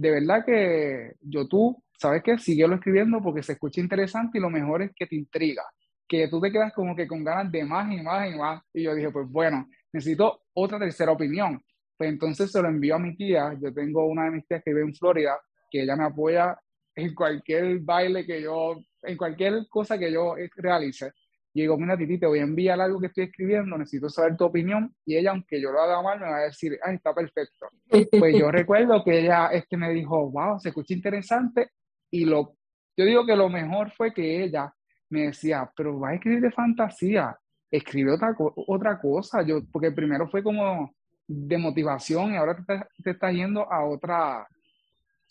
de 0.00 0.10
verdad 0.10 0.44
que 0.46 1.12
yo 1.20 1.46
tú, 1.46 1.76
¿sabes 1.98 2.22
qué? 2.22 2.36
lo 2.66 2.74
escribiendo 2.76 3.20
porque 3.22 3.42
se 3.42 3.52
escucha 3.52 3.82
interesante 3.82 4.38
y 4.38 4.40
lo 4.40 4.48
mejor 4.48 4.80
es 4.80 4.92
que 4.96 5.06
te 5.06 5.14
intriga, 5.14 5.62
que 6.08 6.26
tú 6.28 6.40
te 6.40 6.50
quedas 6.50 6.72
como 6.72 6.96
que 6.96 7.06
con 7.06 7.22
ganas 7.22 7.52
de 7.52 7.64
más 7.64 7.92
y 7.92 8.00
más 8.00 8.32
y 8.32 8.38
más. 8.38 8.62
Y 8.72 8.84
yo 8.84 8.94
dije, 8.94 9.10
pues 9.10 9.28
bueno, 9.28 9.68
necesito 9.92 10.44
otra 10.54 10.78
tercera 10.78 11.12
opinión. 11.12 11.62
Pues 11.98 12.08
entonces 12.08 12.50
se 12.50 12.62
lo 12.62 12.68
envío 12.68 12.94
a 12.94 12.98
mi 12.98 13.14
tía. 13.14 13.54
Yo 13.60 13.74
tengo 13.74 14.06
una 14.06 14.24
de 14.24 14.30
mis 14.30 14.46
tías 14.46 14.62
que 14.64 14.72
vive 14.72 14.86
en 14.86 14.94
Florida, 14.94 15.38
que 15.70 15.82
ella 15.82 15.96
me 15.96 16.04
apoya 16.04 16.58
en 16.94 17.14
cualquier 17.14 17.80
baile 17.80 18.24
que 18.24 18.40
yo, 18.40 18.82
en 19.02 19.16
cualquier 19.18 19.68
cosa 19.68 19.98
que 19.98 20.10
yo 20.10 20.34
realice. 20.56 21.12
Y 21.52 21.62
digo, 21.62 21.76
mira, 21.76 21.96
Titi, 21.96 22.18
te 22.18 22.26
voy 22.26 22.38
a 22.38 22.42
enviar 22.42 22.80
algo 22.80 23.00
que 23.00 23.08
estoy 23.08 23.24
escribiendo, 23.24 23.76
necesito 23.76 24.08
saber 24.08 24.36
tu 24.36 24.44
opinión. 24.44 24.94
Y 25.04 25.16
ella, 25.16 25.30
aunque 25.30 25.60
yo 25.60 25.72
lo 25.72 25.80
haga 25.80 26.00
mal, 26.00 26.20
me 26.20 26.26
va 26.26 26.38
a 26.38 26.44
decir, 26.44 26.78
ay, 26.82 26.96
está 26.96 27.12
perfecto. 27.12 27.68
Pues 27.88 28.38
yo 28.38 28.50
recuerdo 28.52 29.02
que 29.02 29.20
ella 29.20 29.48
es 29.48 29.66
que 29.66 29.76
me 29.76 29.90
dijo, 29.90 30.30
wow, 30.30 30.60
se 30.60 30.68
escucha 30.68 30.94
interesante. 30.94 31.70
Y 32.10 32.24
lo, 32.24 32.56
yo 32.96 33.04
digo 33.04 33.26
que 33.26 33.34
lo 33.34 33.48
mejor 33.48 33.90
fue 33.92 34.14
que 34.14 34.44
ella 34.44 34.72
me 35.08 35.22
decía, 35.22 35.68
pero 35.76 35.98
va 35.98 36.10
a 36.10 36.14
escribir 36.14 36.40
de 36.40 36.52
fantasía, 36.52 37.36
escribe 37.68 38.12
otra, 38.12 38.36
otra 38.38 39.00
cosa. 39.00 39.42
Yo, 39.42 39.60
porque 39.72 39.90
primero 39.90 40.28
fue 40.28 40.44
como 40.44 40.94
de 41.26 41.58
motivación 41.58 42.32
y 42.32 42.36
ahora 42.36 42.56
te, 42.64 42.80
te 43.02 43.10
está 43.10 43.32
yendo 43.32 43.70
a 43.70 43.84
otra, 43.84 44.46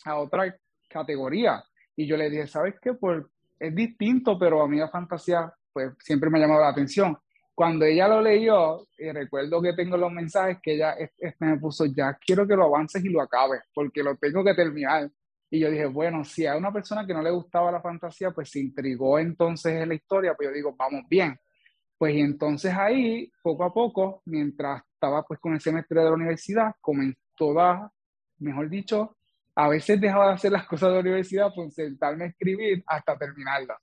a 0.03 0.15
otra 0.17 0.53
categoría. 0.89 1.63
Y 1.95 2.07
yo 2.07 2.17
le 2.17 2.29
dije, 2.29 2.47
¿sabes 2.47 2.75
qué? 2.81 2.93
Pues 2.93 3.23
es 3.57 3.73
distinto, 3.73 4.37
pero 4.37 4.61
a 4.61 4.67
mí 4.67 4.77
la 4.77 4.89
fantasía 4.89 5.53
pues 5.73 5.93
siempre 5.99 6.29
me 6.29 6.37
ha 6.37 6.41
llamado 6.41 6.61
la 6.61 6.69
atención. 6.69 7.17
Cuando 7.53 7.85
ella 7.85 8.07
lo 8.07 8.21
leyó, 8.21 8.87
y 8.97 9.11
recuerdo 9.11 9.61
que 9.61 9.73
tengo 9.73 9.97
los 9.97 10.11
mensajes 10.11 10.59
que 10.63 10.75
ella 10.75 10.95
me 11.39 11.57
puso, 11.57 11.85
ya 11.85 12.17
quiero 12.25 12.47
que 12.47 12.55
lo 12.55 12.65
avances 12.65 13.03
y 13.03 13.09
lo 13.09 13.21
acabes, 13.21 13.61
porque 13.73 14.01
lo 14.01 14.15
tengo 14.15 14.43
que 14.43 14.53
terminar. 14.53 15.09
Y 15.51 15.59
yo 15.59 15.69
dije, 15.69 15.85
bueno, 15.87 16.23
si 16.23 16.45
a 16.45 16.55
una 16.55 16.71
persona 16.71 17.05
que 17.05 17.13
no 17.13 17.21
le 17.21 17.31
gustaba 17.31 17.71
la 17.71 17.81
fantasía, 17.81 18.31
pues 18.31 18.49
se 18.51 18.59
intrigó 18.59 19.19
entonces 19.19 19.73
en 19.73 19.89
la 19.89 19.95
historia, 19.95 20.35
pues 20.35 20.49
yo 20.49 20.53
digo, 20.53 20.75
vamos 20.77 21.03
bien. 21.09 21.37
Pues 21.97 22.15
y 22.15 22.21
entonces 22.21 22.73
ahí, 22.73 23.29
poco 23.43 23.65
a 23.65 23.73
poco, 23.73 24.21
mientras 24.25 24.81
estaba 24.93 25.23
pues 25.23 25.39
con 25.39 25.53
el 25.53 25.59
semestre 25.59 25.99
de 25.99 26.05
la 26.05 26.13
universidad, 26.13 26.71
comenzó 26.79 27.59
a, 27.59 27.91
mejor 28.37 28.69
dicho, 28.69 29.17
a 29.55 29.67
veces 29.67 29.99
dejaba 29.99 30.27
de 30.27 30.33
hacer 30.35 30.51
las 30.53 30.65
cosas 30.65 30.89
de 30.89 30.95
la 30.95 31.01
universidad 31.01 31.53
por 31.53 31.69
sentarme 31.71 32.23
a 32.23 32.27
escribir 32.27 32.81
hasta 32.87 33.17
terminarlas. 33.17 33.77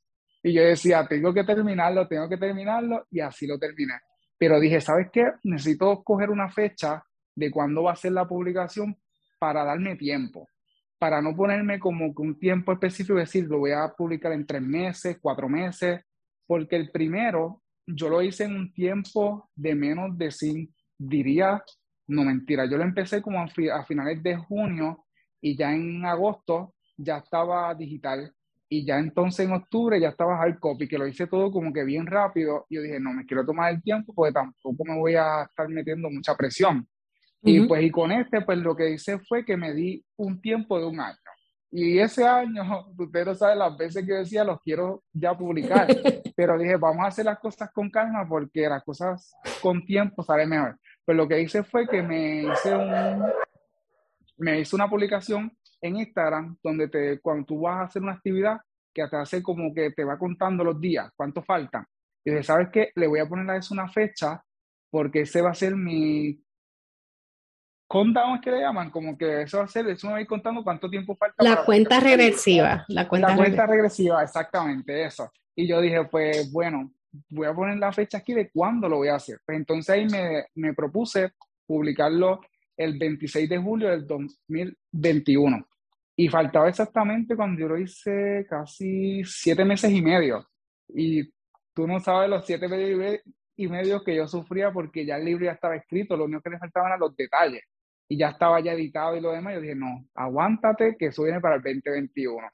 Y 0.47 0.53
yo 0.53 0.63
decía, 0.63 1.05
tengo 1.09 1.35
que 1.35 1.43
terminarlo, 1.43 2.07
tengo 2.07 2.29
que 2.29 2.37
terminarlo, 2.37 3.05
y 3.11 3.19
así 3.19 3.49
lo 3.49 3.59
terminé. 3.59 3.95
Pero 4.39 4.61
dije, 4.61 4.81
¿sabes 4.81 5.09
qué? 5.13 5.33
Necesito 5.43 6.05
coger 6.05 6.31
una 6.31 6.49
fecha 6.49 7.03
de 7.35 7.51
cuándo 7.51 7.83
va 7.83 7.95
a 7.95 7.97
ser 7.97 8.13
la 8.13 8.29
publicación 8.29 8.97
para 9.41 9.65
darme 9.65 9.97
tiempo, 9.97 10.49
para 11.01 11.21
no 11.21 11.35
ponerme 11.35 11.81
como 11.81 12.15
que 12.15 12.23
un 12.23 12.39
tiempo 12.39 12.73
específico, 12.73 13.19
decir, 13.19 13.49
lo 13.49 13.59
voy 13.59 13.73
a 13.73 13.89
publicar 13.89 14.31
en 14.35 14.47
tres 14.47 14.63
meses, 14.63 15.19
cuatro 15.21 15.49
meses, 15.49 16.03
porque 16.47 16.77
el 16.77 16.93
primero 16.93 17.65
yo 17.85 18.09
lo 18.09 18.23
hice 18.23 18.45
en 18.45 18.55
un 18.55 18.73
tiempo 18.73 19.51
de 19.53 19.75
menos 19.75 20.17
de 20.17 20.31
cinco, 20.31 20.73
diría, 20.97 21.61
no 22.07 22.23
mentira, 22.23 22.67
yo 22.67 22.77
lo 22.77 22.85
empecé 22.85 23.21
como 23.21 23.41
a, 23.41 23.49
a 23.75 23.85
finales 23.85 24.23
de 24.23 24.37
junio 24.37 25.07
y 25.41 25.57
ya 25.57 25.73
en 25.73 26.07
agosto 26.07 26.77
ya 26.97 27.17
estaba 27.17 27.75
digital 27.75 28.33
y 28.69 28.85
ya 28.85 28.99
entonces 28.99 29.47
en 29.47 29.53
octubre 29.53 30.01
ya 30.01 30.09
estaba 30.09 30.41
hard 30.41 30.59
copy, 30.59 30.89
que 30.89 30.99
lo 30.99 31.07
hice 31.07 31.27
todo 31.27 31.53
como 31.53 31.73
que 31.73 31.85
bien 31.85 32.07
rápido. 32.07 32.67
Y 32.69 32.77
yo 32.77 32.83
dije, 32.83 32.99
no, 32.99 33.13
me 33.13 33.25
quiero 33.25 33.47
tomar 33.47 33.73
el 33.73 33.83
tiempo 33.83 34.13
porque 34.15 34.33
tampoco 34.33 34.85
me 34.85 34.99
voy 34.99 35.15
a 35.15 35.45
estar 35.45 35.69
metiendo 35.69 36.11
mucha 36.11 36.35
presión. 36.37 36.87
Y 37.43 37.61
pues 37.67 37.85
y 37.85 37.91
con 37.91 38.11
este, 38.11 38.41
pues 38.41 38.59
lo 38.59 38.75
que 38.75 38.91
hice 38.91 39.21
fue 39.21 39.45
que 39.45 39.57
me 39.57 39.73
di 39.73 40.05
un 40.17 40.41
tiempo 40.41 40.81
de 40.81 40.87
un 40.87 40.99
año. 40.99 41.17
Y 41.71 41.99
ese 41.99 42.25
año, 42.25 42.87
usted 42.99 43.25
no 43.25 43.35
sabe 43.35 43.55
las 43.55 43.77
veces 43.77 44.05
que 44.05 44.15
decía, 44.15 44.43
los 44.43 44.61
quiero 44.63 45.05
ya 45.13 45.37
publicar. 45.37 45.87
Pero 46.37 46.59
dije, 46.59 46.77
vamos 46.77 47.05
a 47.05 47.09
hacer 47.09 47.25
las 47.25 47.39
cosas 47.39 47.71
con 47.73 47.89
calma 47.89 48.27
porque 48.29 48.69
las 48.69 48.83
cosas 48.83 49.33
con 49.63 49.85
tiempo 49.85 50.25
salen 50.25 50.49
mejor. 50.49 50.79
Pues 51.05 51.17
lo 51.17 51.29
que 51.29 51.41
hice 51.41 51.63
fue 51.63 51.87
que 51.87 52.03
me 52.03 52.43
hice 52.43 52.75
un, 52.75 53.33
me 54.39 54.61
hice 54.61 54.75
una 54.75 54.89
publicación 54.89 55.57
en 55.81 55.97
Instagram 55.97 56.57
donde 56.63 56.89
te, 56.89 57.21
cuando 57.21 57.45
tú 57.47 57.61
vas 57.61 57.77
a 57.77 57.83
hacer 57.83 58.03
una 58.03 58.13
actividad, 58.13 58.61
que 58.93 59.07
te 59.09 59.17
hace 59.17 59.43
como 59.43 59.75
que 59.75 59.91
te 59.91 60.05
va 60.05 60.19
contando 60.19 60.65
los 60.65 60.81
días, 60.81 61.11
cuánto 61.15 61.43
faltan. 61.43 61.85
Y 62.25 62.31
dices, 62.31 62.47
¿sabes 62.47 62.69
qué? 62.73 62.91
Le 62.95 63.07
voy 63.07 63.21
a 63.21 63.29
poner 63.29 63.49
a 63.51 63.57
eso 63.57 63.75
una 63.75 63.89
fecha 63.89 64.43
porque 64.91 65.21
ese 65.21 65.43
va 65.43 65.51
a 65.51 65.55
ser 65.55 65.77
mi 65.77 66.43
countdown, 67.89 68.37
es 68.37 68.41
que 68.41 68.51
le 68.51 68.61
llaman, 68.61 68.91
como 68.91 69.17
que 69.17 69.43
eso 69.43 69.59
va 69.59 69.65
a 69.65 69.69
ser, 69.69 69.87
eso 69.89 70.07
me 70.07 70.15
va 70.15 70.19
a 70.19 70.23
ir 70.23 70.27
contando 70.27 70.65
cuánto 70.65 70.89
tiempo 70.89 71.15
falta. 71.15 71.45
La 71.45 71.65
cuenta 71.65 72.01
regresiva, 72.01 72.85
la 72.89 73.07
cuenta, 73.07 73.29
la 73.29 73.37
cuenta 73.37 73.67
regresiva, 73.67 74.23
exactamente, 74.23 75.05
eso. 75.05 75.31
Y 75.55 75.69
yo 75.69 75.81
dije, 75.81 76.05
pues 76.05 76.51
bueno, 76.51 76.93
voy 77.29 77.47
a 77.47 77.55
poner 77.55 77.79
la 77.79 77.93
fecha 77.93 78.19
aquí 78.19 78.35
de 78.35 78.51
cuándo 78.51 78.89
lo 78.89 78.97
voy 78.97 79.09
a 79.09 79.17
hacer. 79.17 79.39
Pues 79.45 79.57
entonces 79.57 79.91
ahí 79.91 80.07
me, 80.07 80.47
me 80.55 80.75
propuse 80.75 81.33
publicarlo 81.67 82.41
el 82.77 82.99
26 82.99 83.49
de 83.49 83.59
julio 83.59 83.91
del 83.91 84.07
2021. 84.07 85.67
Y 86.17 86.29
faltaba 86.29 86.69
exactamente 86.69 87.37
cuando 87.37 87.61
yo 87.61 87.69
lo 87.69 87.79
hice 87.79 88.47
casi 88.49 89.23
siete 89.25 89.65
meses 89.65 89.93
y 89.93 90.01
medio. 90.01 90.47
Y 90.89 91.31
tú 91.75 91.87
no 91.87 92.01
sabes 92.01 92.31
los 92.31 92.47
siete 92.47 92.69
meses 92.69 93.23
y 93.57 93.69
medio 93.69 94.03
que 94.03 94.15
yo 94.15 94.27
sufría 94.27 94.73
porque 94.73 95.05
ya 95.05 95.17
el 95.17 95.25
libro 95.25 95.45
ya 95.45 95.53
estaba 95.53 95.77
escrito, 95.77 96.17
lo 96.17 96.25
único 96.25 96.43
que 96.43 96.51
le 96.51 96.59
faltaban 96.59 96.89
eran 96.89 97.01
los 97.01 97.17
detalles. 97.17 97.63
Y 98.09 98.17
ya 98.17 98.31
estaba 98.31 98.61
ya 98.61 98.73
editado 98.73 99.17
y 99.17 99.21
lo 99.21 99.33
demás. 99.33 99.55
Yo 99.55 99.61
dije, 99.61 99.75
no, 99.75 100.07
aguántate 100.15 100.97
que 100.97 101.07
eso 101.07 101.25
viene 101.25 101.41
para 101.41 101.57
el 101.57 101.63
2021. 101.63 102.49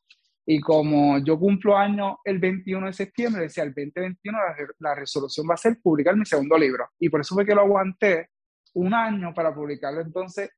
Y 0.44 0.60
como 0.60 1.18
yo 1.18 1.38
cumplo 1.38 1.76
año 1.76 2.18
el 2.24 2.38
21 2.38 2.86
de 2.86 2.92
septiembre, 2.92 3.42
decía 3.42 3.62
el 3.62 3.72
2021 3.72 4.38
la, 4.38 4.56
la 4.78 4.94
resolución 4.94 5.46
va 5.48 5.54
a 5.54 5.58
ser 5.58 5.78
publicar 5.80 6.16
mi 6.16 6.24
segundo 6.24 6.58
libro. 6.58 6.88
Y 6.98 7.08
por 7.08 7.20
eso 7.20 7.34
fue 7.34 7.46
que 7.46 7.54
lo 7.54 7.60
aguanté 7.60 8.30
un 8.74 8.94
año 8.94 9.32
para 9.34 9.54
publicarlo 9.54 10.00
entonces 10.00 10.50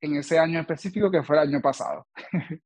en 0.00 0.16
ese 0.16 0.38
año 0.38 0.60
específico 0.60 1.10
que 1.10 1.22
fue 1.22 1.36
el 1.36 1.48
año 1.48 1.60
pasado. 1.60 2.06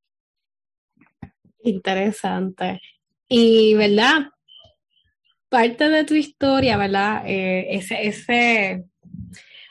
Interesante. 1.59 2.81
Y, 3.27 3.75
¿verdad? 3.75 4.29
Parte 5.49 5.89
de 5.89 6.03
tu 6.03 6.15
historia, 6.15 6.77
¿verdad? 6.77 7.23
Eh, 7.25 7.67
ese, 7.75 8.07
ese, 8.07 8.85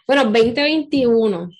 bueno, 0.07 0.25
2021. 0.25 1.50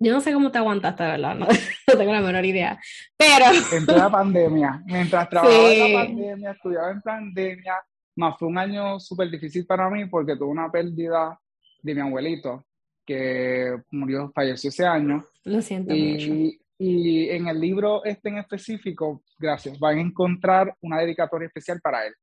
Yo 0.00 0.12
no 0.12 0.20
sé 0.20 0.32
cómo 0.32 0.52
te 0.52 0.58
aguantaste, 0.58 1.02
¿verdad? 1.02 1.34
No, 1.34 1.48
tengo 1.86 2.12
la 2.12 2.20
menor 2.20 2.44
idea. 2.44 2.78
Pero. 3.16 3.46
Entré 3.72 3.96
la 3.96 4.10
pandemia. 4.10 4.82
Mientras 4.86 5.28
trabajaba 5.28 5.72
en 5.72 5.92
la 5.92 6.00
pandemia, 6.04 6.50
estudiaba 6.52 6.90
en 6.92 7.02
pandemia, 7.02 7.74
más 8.16 8.38
fue 8.38 8.48
un 8.48 8.58
año 8.58 9.00
súper 9.00 9.30
difícil 9.30 9.66
para 9.66 9.90
mí 9.90 10.06
porque 10.06 10.36
tuve 10.36 10.50
una 10.50 10.70
pérdida 10.70 11.38
de 11.82 11.94
mi 11.94 12.00
abuelito, 12.00 12.66
que 13.04 13.74
murió, 13.90 14.30
falleció 14.34 14.68
ese 14.68 14.86
año. 14.86 15.26
Lo 15.44 15.62
siento 15.62 15.94
y, 15.94 16.60
Y 16.78 17.30
en 17.30 17.48
el 17.48 17.58
libro 17.60 18.04
este 18.04 18.28
en 18.28 18.38
específico, 18.38 19.22
gracias, 19.38 19.78
van 19.78 19.98
a 19.98 20.02
encontrar 20.02 20.74
una 20.82 20.98
dedicatoria 20.98 21.46
especial 21.46 21.80
para 21.80 22.06
él, 22.06 22.14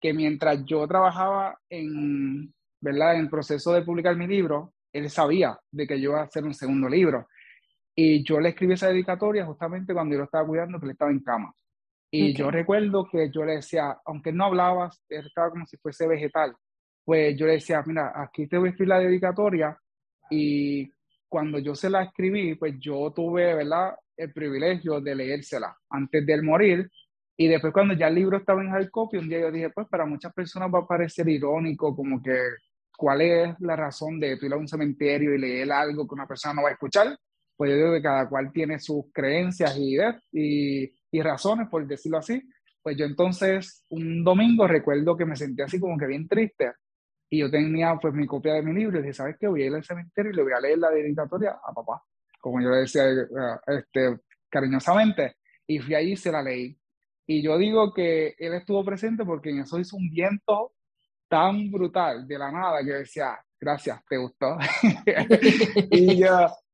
que 0.00 0.14
mientras 0.14 0.64
yo 0.64 0.86
trabajaba 0.86 1.58
en, 1.68 2.54
¿verdad? 2.80 3.16
en 3.16 3.22
el 3.22 3.30
proceso 3.30 3.72
de 3.72 3.82
publicar 3.82 4.16
mi 4.16 4.26
libro, 4.26 4.72
él 4.92 5.10
sabía 5.10 5.58
de 5.70 5.86
que 5.86 6.00
yo 6.00 6.10
iba 6.10 6.20
a 6.20 6.24
hacer 6.24 6.44
un 6.44 6.54
segundo 6.54 6.88
libro. 6.88 7.26
Y 7.94 8.22
yo 8.22 8.38
le 8.38 8.50
escribí 8.50 8.74
esa 8.74 8.88
dedicatoria 8.88 9.44
justamente 9.44 9.92
cuando 9.92 10.12
yo 10.12 10.18
lo 10.20 10.24
estaba 10.26 10.46
cuidando, 10.46 10.78
que 10.78 10.86
él 10.86 10.92
estaba 10.92 11.10
en 11.10 11.20
cama. 11.20 11.52
Y 12.10 12.32
yo 12.32 12.50
recuerdo 12.50 13.06
que 13.10 13.28
yo 13.30 13.44
le 13.44 13.56
decía, 13.56 13.98
aunque 14.06 14.32
no 14.32 14.44
hablaba, 14.44 14.90
él 15.08 15.26
estaba 15.26 15.50
como 15.50 15.66
si 15.66 15.76
fuese 15.78 16.06
vegetal 16.06 16.54
pues 17.08 17.38
yo 17.38 17.46
le 17.46 17.52
decía, 17.52 17.82
mira, 17.86 18.12
aquí 18.14 18.46
te 18.46 18.58
voy 18.58 18.68
a 18.68 18.70
escribir 18.72 18.90
la 18.90 18.98
dedicatoria 18.98 19.78
y 20.30 20.92
cuando 21.26 21.58
yo 21.58 21.74
se 21.74 21.88
la 21.88 22.02
escribí, 22.02 22.54
pues 22.56 22.74
yo 22.78 23.10
tuve, 23.16 23.54
¿verdad? 23.54 23.94
El 24.14 24.30
privilegio 24.30 25.00
de 25.00 25.14
leérsela 25.14 25.74
antes 25.88 26.26
de 26.26 26.34
él 26.34 26.42
morir. 26.42 26.90
Y 27.34 27.48
después 27.48 27.72
cuando 27.72 27.94
ya 27.94 28.08
el 28.08 28.14
libro 28.14 28.36
estaba 28.36 28.60
en 28.60 28.68
hard 28.68 28.90
copy, 28.90 29.16
un 29.16 29.26
día 29.26 29.40
yo 29.40 29.50
dije, 29.50 29.70
pues 29.70 29.88
para 29.88 30.04
muchas 30.04 30.34
personas 30.34 30.68
va 30.68 30.80
a 30.80 30.86
parecer 30.86 31.26
irónico, 31.30 31.96
como 31.96 32.22
que, 32.22 32.36
¿cuál 32.94 33.22
es 33.22 33.58
la 33.60 33.74
razón 33.74 34.20
de 34.20 34.38
ir 34.42 34.52
a 34.52 34.58
un 34.58 34.68
cementerio 34.68 35.34
y 35.34 35.38
leer 35.38 35.72
algo 35.72 36.06
que 36.06 36.14
una 36.14 36.28
persona 36.28 36.52
no 36.56 36.64
va 36.64 36.68
a 36.68 36.72
escuchar? 36.72 37.16
Pues 37.56 37.70
yo 37.70 37.76
digo 37.78 37.92
que 37.94 38.02
cada 38.02 38.28
cual 38.28 38.52
tiene 38.52 38.78
sus 38.78 39.06
creencias 39.14 39.74
y, 39.78 39.96
y, 40.30 40.92
y 41.10 41.22
razones, 41.22 41.68
por 41.70 41.86
decirlo 41.86 42.18
así. 42.18 42.42
Pues 42.82 42.98
yo 42.98 43.06
entonces, 43.06 43.86
un 43.88 44.22
domingo 44.22 44.68
recuerdo 44.68 45.16
que 45.16 45.24
me 45.24 45.36
sentí 45.36 45.62
así 45.62 45.80
como 45.80 45.96
que 45.96 46.06
bien 46.06 46.28
triste 46.28 46.70
y 47.30 47.40
yo 47.40 47.50
tenía 47.50 47.96
pues 48.00 48.14
mi 48.14 48.26
copia 48.26 48.54
de 48.54 48.62
mi 48.62 48.72
libro 48.72 48.98
y 48.98 49.02
dije, 49.02 49.14
¿sabes 49.14 49.36
qué? 49.38 49.46
Voy 49.46 49.62
a 49.62 49.66
ir 49.66 49.74
al 49.74 49.84
cementerio 49.84 50.32
y 50.32 50.34
le 50.34 50.42
voy 50.42 50.52
a 50.52 50.60
leer 50.60 50.78
la 50.78 50.90
dedicatoria 50.90 51.58
a 51.62 51.72
papá, 51.72 52.02
como 52.40 52.60
yo 52.60 52.70
le 52.70 52.78
decía 52.78 53.04
eh, 53.04 53.26
este, 53.66 54.18
cariñosamente. 54.48 55.36
Y 55.66 55.78
fui 55.80 55.94
ahí 55.94 56.12
y 56.12 56.16
se 56.16 56.32
la 56.32 56.42
leí. 56.42 56.78
Y 57.26 57.42
yo 57.42 57.58
digo 57.58 57.92
que 57.92 58.34
él 58.38 58.54
estuvo 58.54 58.82
presente 58.84 59.24
porque 59.24 59.50
en 59.50 59.60
eso 59.60 59.78
hizo 59.78 59.96
un 59.96 60.08
viento 60.08 60.72
tan 61.28 61.70
brutal 61.70 62.26
de 62.26 62.38
la 62.38 62.50
nada 62.50 62.82
que 62.82 62.92
decía, 62.92 63.38
gracias, 63.60 64.00
te 64.08 64.16
gustó. 64.16 64.56
y, 65.90 66.24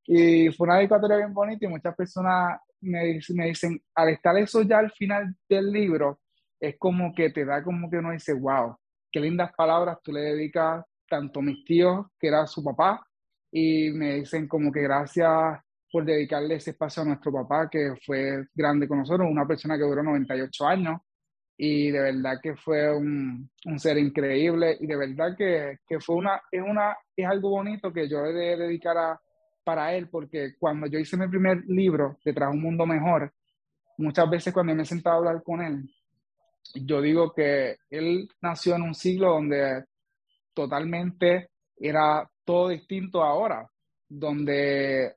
y 0.07 0.53
fue 0.53 0.67
una 0.67 0.77
dedicatoria 0.77 1.17
bien 1.17 1.35
bonita 1.35 1.65
y 1.67 1.69
muchas 1.69 1.97
personas 1.97 2.61
me, 2.81 3.19
me 3.35 3.47
dicen, 3.47 3.83
al 3.95 4.11
estar 4.11 4.37
eso 4.39 4.63
ya 4.63 4.79
al 4.79 4.93
final 4.93 5.35
del 5.49 5.73
libro, 5.73 6.21
es 6.61 6.77
como 6.79 7.13
que 7.13 7.31
te 7.31 7.45
da 7.45 7.63
como 7.65 7.91
que 7.91 7.99
uno 7.99 8.13
dice, 8.13 8.33
wow, 8.33 8.77
qué 9.15 9.21
lindas 9.21 9.53
palabras 9.57 9.99
tú 10.03 10.11
le 10.11 10.23
dedicas 10.23 10.85
tanto 11.09 11.39
a 11.39 11.43
mis 11.45 11.65
tíos, 11.65 12.07
que 12.19 12.27
era 12.27 12.49
su 12.49 12.65
papá, 12.65 13.07
y 13.53 13.91
me 13.91 14.17
dicen 14.17 14.49
como 14.49 14.73
que 14.73 14.83
gracias 14.83 15.31
por 15.93 16.05
dedicarle 16.05 16.57
ese 16.57 16.73
espacio 16.73 17.03
a 17.03 17.07
nuestro 17.07 17.31
papá, 17.33 17.71
que 17.71 17.95
fue 18.05 18.45
grande 18.53 18.89
con 18.89 18.99
nosotros, 18.99 19.29
una 19.31 19.47
persona 19.47 19.77
que 19.77 19.85
duró 19.85 20.03
98 20.03 20.67
años, 20.67 21.01
y 21.57 21.93
de 21.93 22.01
verdad 22.01 22.41
que 22.43 22.57
fue 22.57 22.93
un, 22.93 23.49
un 23.67 23.79
ser 23.79 23.99
increíble, 23.99 24.77
y 24.81 24.87
de 24.89 24.97
verdad 24.97 25.37
que, 25.39 25.79
que, 25.87 26.01
fue 26.01 26.17
una, 26.17 26.43
es, 26.51 26.61
una, 26.61 26.97
es 27.17 27.25
algo 27.25 27.51
bonito 27.51 27.93
que 27.93 28.09
yo 28.09 28.21
le 28.25 28.33
de 28.33 28.57
dedicar 28.57 28.99
a, 28.99 29.21
para 29.63 29.95
él, 29.95 30.09
porque 30.09 30.57
cuando 30.59 30.89
yo 30.89 30.99
hice 30.99 31.17
mi 31.17 31.29
primer 31.29 31.63
libro, 31.69 32.19
de 32.25 32.33
Tras 32.33 32.53
un 32.53 32.61
Mundo 32.61 32.85
Mejor, 32.85 33.33
muchas 33.97 34.29
veces 34.29 34.53
cuando 34.53 34.75
me 34.75 34.83
he 34.83 34.87
sentado 34.87 35.15
a 35.15 35.19
hablar 35.19 35.43
con 35.45 35.63
él, 35.63 35.89
yo 36.75 37.01
digo 37.01 37.33
que 37.33 37.77
él 37.91 38.29
nació 38.41 38.77
en 38.77 38.83
un 38.83 38.95
siglo 38.95 39.31
donde 39.31 39.85
totalmente 40.55 41.51
era 41.77 42.29
todo 42.45 42.69
distinto 42.69 43.23
ahora, 43.23 43.69
donde, 44.09 45.15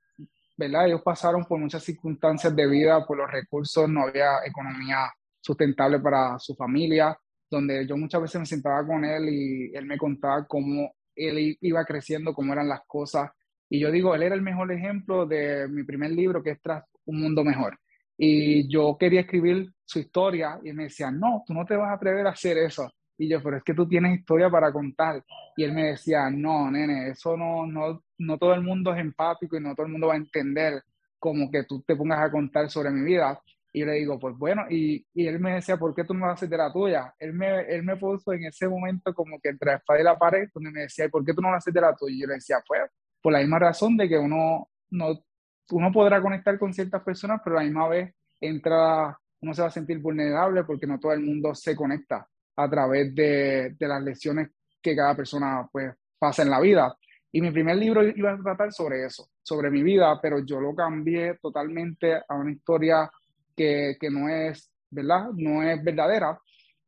¿verdad? 0.58 0.88
Ellos 0.88 1.02
pasaron 1.04 1.46
por 1.46 1.60
muchas 1.60 1.84
circunstancias 1.84 2.56
de 2.56 2.68
vida, 2.68 3.06
por 3.06 3.18
los 3.18 3.32
recursos, 3.32 3.88
no 3.90 4.04
había 4.04 4.46
economía 4.46 5.12
sustentable 5.40 6.00
para 6.00 6.38
su 6.40 6.56
familia, 6.56 7.18
donde 7.50 7.88
yo 7.88 7.96
muchas 7.96 8.22
veces 8.22 8.40
me 8.42 8.46
sentaba 8.46 8.86
con 8.86 9.06
él 9.06 9.30
y 9.30 9.76
él 9.76 9.86
me 9.86 9.98
contaba 9.98 10.46
cómo 10.46 10.94
él 11.16 11.58
iba 11.62 11.86
creciendo, 11.86 12.34
cómo 12.34 12.54
eran 12.54 12.68
las 12.68 12.82
cosas. 12.86 13.32
Y 13.70 13.80
yo 13.80 13.92
digo, 13.92 14.16
él 14.16 14.24
era 14.24 14.36
el 14.36 14.42
mejor 14.42 14.72
ejemplo 14.72 15.26
de 15.26 15.68
mi 15.68 15.84
primer 15.84 16.12
libro, 16.12 16.44
que 16.44 16.52
es 16.52 16.62
Tras 16.62 16.84
un 17.06 17.22
Mundo 17.22 17.44
Mejor. 17.44 17.78
Y 18.18 18.68
yo 18.68 18.98
quería 19.00 19.22
escribir 19.22 19.72
su 19.86 20.00
historia 20.00 20.60
y 20.64 20.74
me 20.74 20.84
decía, 20.84 21.12
no, 21.12 21.44
tú 21.46 21.54
no 21.54 21.66
te 21.66 21.76
vas 21.76 21.90
a 21.90 21.94
atrever 21.94 22.26
a 22.28 22.32
hacer 22.32 22.58
eso. 22.58 22.92
Y 23.18 23.30
yo, 23.30 23.42
pero 23.42 23.58
es 23.58 23.64
que 23.64 23.74
tú 23.74 23.88
tienes 23.88 24.20
historia 24.20 24.50
para 24.50 24.72
contar. 24.72 25.24
Y 25.56 25.64
él 25.64 25.74
me 25.74 25.88
decía, 25.88 26.30
no, 26.30 26.70
nene, 26.70 27.10
eso 27.10 27.36
no, 27.36 27.66
no, 27.66 28.04
no 28.18 28.38
todo 28.38 28.54
el 28.54 28.62
mundo 28.62 28.94
es 28.94 29.00
empático 29.00 29.58
y 29.58 29.62
no 29.62 29.74
todo 29.76 29.86
el 29.86 29.92
mundo 29.92 30.08
va 30.08 30.14
a 30.14 30.18
entender 30.18 30.84
como 31.20 31.50
que 31.50 31.64
tú 31.64 31.82
te 31.82 31.96
pongas 31.96 32.20
a 32.20 32.32
contar 32.32 32.70
sobre 32.70 32.92
mi 32.92 33.04
vida. 33.04 33.40
Y 33.74 33.86
le 33.86 33.94
digo, 33.94 34.20
pues 34.20 34.36
bueno, 34.38 34.64
y, 34.70 35.06
y 35.14 35.28
él 35.28 35.40
me 35.40 35.54
decía, 35.54 35.78
¿por 35.78 35.94
qué 35.94 36.04
tú 36.04 36.14
no 36.14 36.28
haces 36.28 36.50
de 36.50 36.58
la 36.58 36.72
tuya? 36.72 37.14
Él 37.20 37.34
me, 37.34 37.62
él 37.62 37.84
me 37.84 37.96
puso 37.98 38.34
en 38.34 38.46
ese 38.46 38.68
momento 38.68 39.14
como 39.14 39.40
que 39.40 39.50
entre 39.50 39.72
la 39.72 39.78
espada 39.78 40.00
y 40.00 40.04
la 40.04 40.18
pared, 40.18 40.50
donde 40.54 40.72
me 40.72 40.82
decía, 40.82 41.06
¿y 41.06 41.10
por 41.10 41.24
qué 41.24 41.34
tú 41.34 41.42
no 41.42 41.54
haces 41.54 41.74
de 41.74 41.82
la 41.82 41.96
tuya? 41.96 42.16
Y 42.16 42.22
yo 42.22 42.28
le 42.28 42.36
decía, 42.36 42.58
pues, 42.68 42.82
por 43.22 43.34
la 43.34 43.40
misma 43.40 43.60
razón 43.60 43.98
de 43.98 44.08
que 44.08 44.18
uno 44.18 44.70
no 44.90 45.24
uno 45.72 45.92
podrá 45.92 46.22
conectar 46.22 46.58
con 46.58 46.74
ciertas 46.74 47.04
personas, 47.04 47.42
pero 47.44 47.58
a 47.58 47.62
la 47.62 47.66
misma 47.66 47.88
vez 47.88 48.14
entra, 48.40 49.18
uno 49.42 49.54
se 49.54 49.62
va 49.62 49.68
a 49.68 49.72
sentir 49.72 50.00
vulnerable 50.00 50.64
porque 50.64 50.88
no 50.88 51.00
todo 51.00 51.12
el 51.14 51.22
mundo 51.22 51.54
se 51.56 51.76
conecta 51.76 52.28
a 52.56 52.70
través 52.70 53.14
de, 53.14 53.76
las 53.80 54.04
lecciones 54.04 54.50
que 54.82 54.96
cada 54.96 55.16
persona 55.16 55.68
pues 55.72 55.94
pasa 56.18 56.44
en 56.44 56.50
la 56.50 56.60
vida. 56.60 56.96
Y 57.32 57.42
mi 57.42 57.52
primer 57.52 57.78
libro 57.78 58.04
iba 58.04 58.32
a 58.32 58.42
tratar 58.42 58.72
sobre 58.72 59.06
eso, 59.06 59.30
sobre 59.44 59.70
mi 59.70 59.84
vida, 59.84 60.20
pero 60.22 60.40
yo 60.46 60.60
lo 60.60 60.74
cambié 60.74 61.38
totalmente 61.42 62.16
a 62.16 62.36
una 62.36 62.52
historia 62.52 63.12
que, 63.56 63.98
que 64.00 64.10
no 64.10 64.30
es, 64.30 64.72
¿verdad? 64.90 65.30
No 65.34 65.62
es 65.62 65.84
verdadera, 65.84 66.40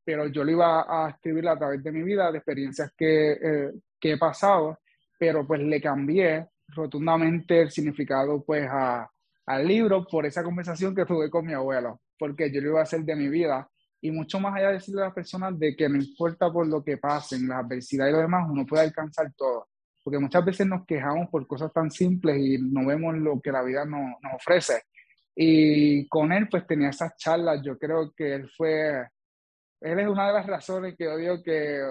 pero 0.03 0.27
yo 0.27 0.43
lo 0.43 0.51
iba 0.51 0.85
a 0.87 1.09
escribir 1.09 1.47
a 1.47 1.57
través 1.57 1.83
de 1.83 1.91
mi 1.91 2.01
vida, 2.01 2.31
de 2.31 2.37
experiencias 2.37 2.91
que, 2.97 3.31
eh, 3.33 3.71
que 3.99 4.13
he 4.13 4.17
pasado, 4.17 4.79
pero 5.19 5.45
pues 5.45 5.61
le 5.61 5.81
cambié 5.81 6.47
rotundamente 6.73 7.61
el 7.61 7.71
significado 7.71 8.43
pues 8.43 8.67
a, 8.69 9.09
al 9.45 9.67
libro 9.67 10.05
por 10.05 10.25
esa 10.25 10.43
conversación 10.43 10.95
que 10.95 11.05
tuve 11.05 11.29
con 11.29 11.45
mi 11.45 11.53
abuelo, 11.53 12.01
porque 12.17 12.51
yo 12.51 12.61
lo 12.61 12.69
iba 12.69 12.79
a 12.81 12.83
hacer 12.83 13.01
de 13.01 13.15
mi 13.15 13.29
vida. 13.29 13.67
Y 14.01 14.11
mucho 14.11 14.39
más 14.39 14.55
allá 14.55 14.67
de 14.67 14.73
decirle 14.75 15.01
a 15.01 15.05
las 15.05 15.13
personas 15.13 15.57
de 15.59 15.75
que 15.75 15.89
no 15.89 15.97
importa 15.97 16.51
por 16.51 16.67
lo 16.67 16.83
que 16.83 16.97
pasen, 16.97 17.47
la 17.47 17.59
adversidad 17.59 18.07
y 18.07 18.11
lo 18.11 18.19
demás, 18.19 18.47
uno 18.49 18.65
puede 18.65 18.83
alcanzar 18.83 19.33
todo, 19.35 19.67
porque 20.03 20.19
muchas 20.19 20.45
veces 20.45 20.67
nos 20.67 20.85
quejamos 20.85 21.29
por 21.29 21.45
cosas 21.47 21.73
tan 21.73 21.91
simples 21.91 22.37
y 22.37 22.57
no 22.59 22.85
vemos 22.85 23.17
lo 23.17 23.41
que 23.41 23.51
la 23.51 23.63
vida 23.63 23.83
nos, 23.85 24.01
nos 24.21 24.33
ofrece. 24.35 24.83
Y 25.35 26.07
con 26.07 26.31
él 26.31 26.47
pues 26.49 26.67
tenía 26.67 26.89
esas 26.89 27.15
charlas, 27.17 27.61
yo 27.63 27.77
creo 27.77 28.13
que 28.15 28.35
él 28.35 28.49
fue, 28.55 29.07
él 29.81 29.99
es 29.99 30.07
una 30.07 30.27
de 30.27 30.33
las 30.33 30.45
razones 30.45 30.95
que 30.97 31.05
yo 31.05 31.17
digo 31.17 31.43
que 31.43 31.81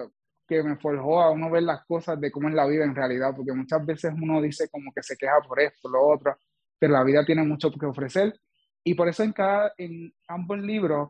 que 0.49 0.63
me 0.63 0.75
forjó 0.77 1.21
a 1.21 1.29
uno 1.29 1.51
ver 1.51 1.61
las 1.61 1.85
cosas 1.85 2.19
de 2.19 2.31
cómo 2.31 2.49
es 2.49 2.55
la 2.55 2.65
vida 2.65 2.83
en 2.83 2.95
realidad, 2.95 3.33
porque 3.35 3.53
muchas 3.53 3.85
veces 3.85 4.11
uno 4.19 4.41
dice 4.41 4.67
como 4.69 4.91
que 4.91 5.03
se 5.03 5.15
queja 5.15 5.39
por 5.47 5.61
esto, 5.61 5.87
lo 5.87 6.05
otro, 6.05 6.35
pero 6.79 6.93
la 6.93 7.03
vida 7.03 7.23
tiene 7.23 7.43
mucho 7.43 7.71
que 7.71 7.85
ofrecer. 7.85 8.33
Y 8.83 8.95
por 8.95 9.07
eso 9.07 9.21
en, 9.21 9.31
cada, 9.31 9.73
en 9.77 10.11
ambos 10.27 10.57
libros, 10.59 11.09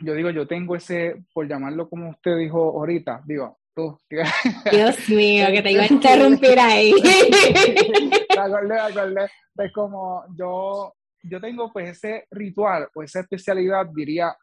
yo 0.00 0.14
digo, 0.14 0.30
yo 0.30 0.48
tengo 0.48 0.74
ese, 0.74 1.24
por 1.32 1.46
llamarlo 1.46 1.88
como 1.88 2.10
usted 2.10 2.36
dijo 2.36 2.58
ahorita, 2.58 3.22
digo, 3.24 3.60
tú. 3.74 4.00
Dios 4.70 5.08
mío, 5.08 5.46
que 5.52 5.62
te 5.62 5.72
iba 5.72 5.82
a 5.82 5.92
interrumpir 5.92 6.58
ahí. 6.58 6.92
acordé, 8.36 8.80
acordé. 8.80 9.30
Es 9.56 9.72
como 9.72 10.24
yo, 10.36 10.94
yo 11.22 11.40
tengo 11.40 11.72
pues 11.72 11.90
ese 11.90 12.26
ritual 12.32 12.88
o 12.92 13.04
esa 13.04 13.20
especialidad, 13.20 13.86
diría, 13.86 14.36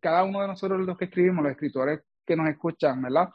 cada 0.00 0.22
uno 0.22 0.40
de 0.40 0.46
nosotros 0.46 0.80
los 0.86 0.96
que 0.96 1.06
escribimos, 1.06 1.42
los 1.42 1.52
escritores 1.52 2.00
que 2.30 2.36
nos 2.36 2.48
escuchan, 2.48 3.02
¿verdad? 3.02 3.28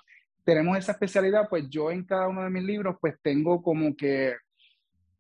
Tenemos 0.45 0.77
esa 0.77 0.93
especialidad, 0.93 1.49
pues 1.49 1.69
yo 1.69 1.91
en 1.91 2.05
cada 2.05 2.29
uno 2.29 2.43
de 2.45 2.49
mis 2.49 2.63
libros, 2.63 2.95
pues 3.01 3.15
tengo 3.21 3.61
como 3.61 3.93
que, 3.93 4.35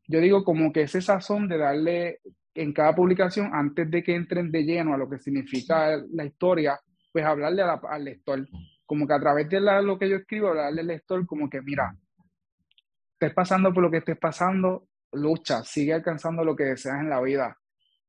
yo 0.07 0.21
digo 0.21 0.45
como 0.45 0.71
que 0.71 0.83
ese 0.83 1.01
sazón 1.01 1.49
de 1.49 1.57
darle 1.57 2.19
en 2.53 2.71
cada 2.71 2.95
publicación, 2.95 3.49
antes 3.53 3.91
de 3.91 4.01
que 4.01 4.15
entren 4.15 4.49
de 4.49 4.63
lleno 4.63 4.93
a 4.93 4.97
lo 4.97 5.09
que 5.09 5.19
significa 5.19 6.01
la 6.13 6.23
historia, 6.23 6.79
pues 7.11 7.25
hablarle 7.25 7.63
al 7.63 8.05
lector, 8.05 8.47
como 8.85 9.05
que 9.05 9.13
a 9.13 9.19
través 9.19 9.49
de 9.49 9.59
lo 9.59 9.99
que 9.99 10.07
yo 10.07 10.15
escribo, 10.15 10.47
hablarle 10.47 10.79
al 10.79 10.87
lector 10.87 11.25
como 11.25 11.49
que, 11.49 11.61
mira, 11.61 11.93
estés 13.11 13.33
pasando 13.33 13.73
por 13.73 13.83
lo 13.83 13.91
que 13.91 13.97
estés 13.97 14.17
pasando, 14.17 14.87
lucha, 15.11 15.63
sigue 15.63 15.91
alcanzando 15.91 16.45
lo 16.45 16.55
que 16.55 16.63
deseas 16.63 17.01
en 17.01 17.09
la 17.09 17.19
vida. 17.19 17.57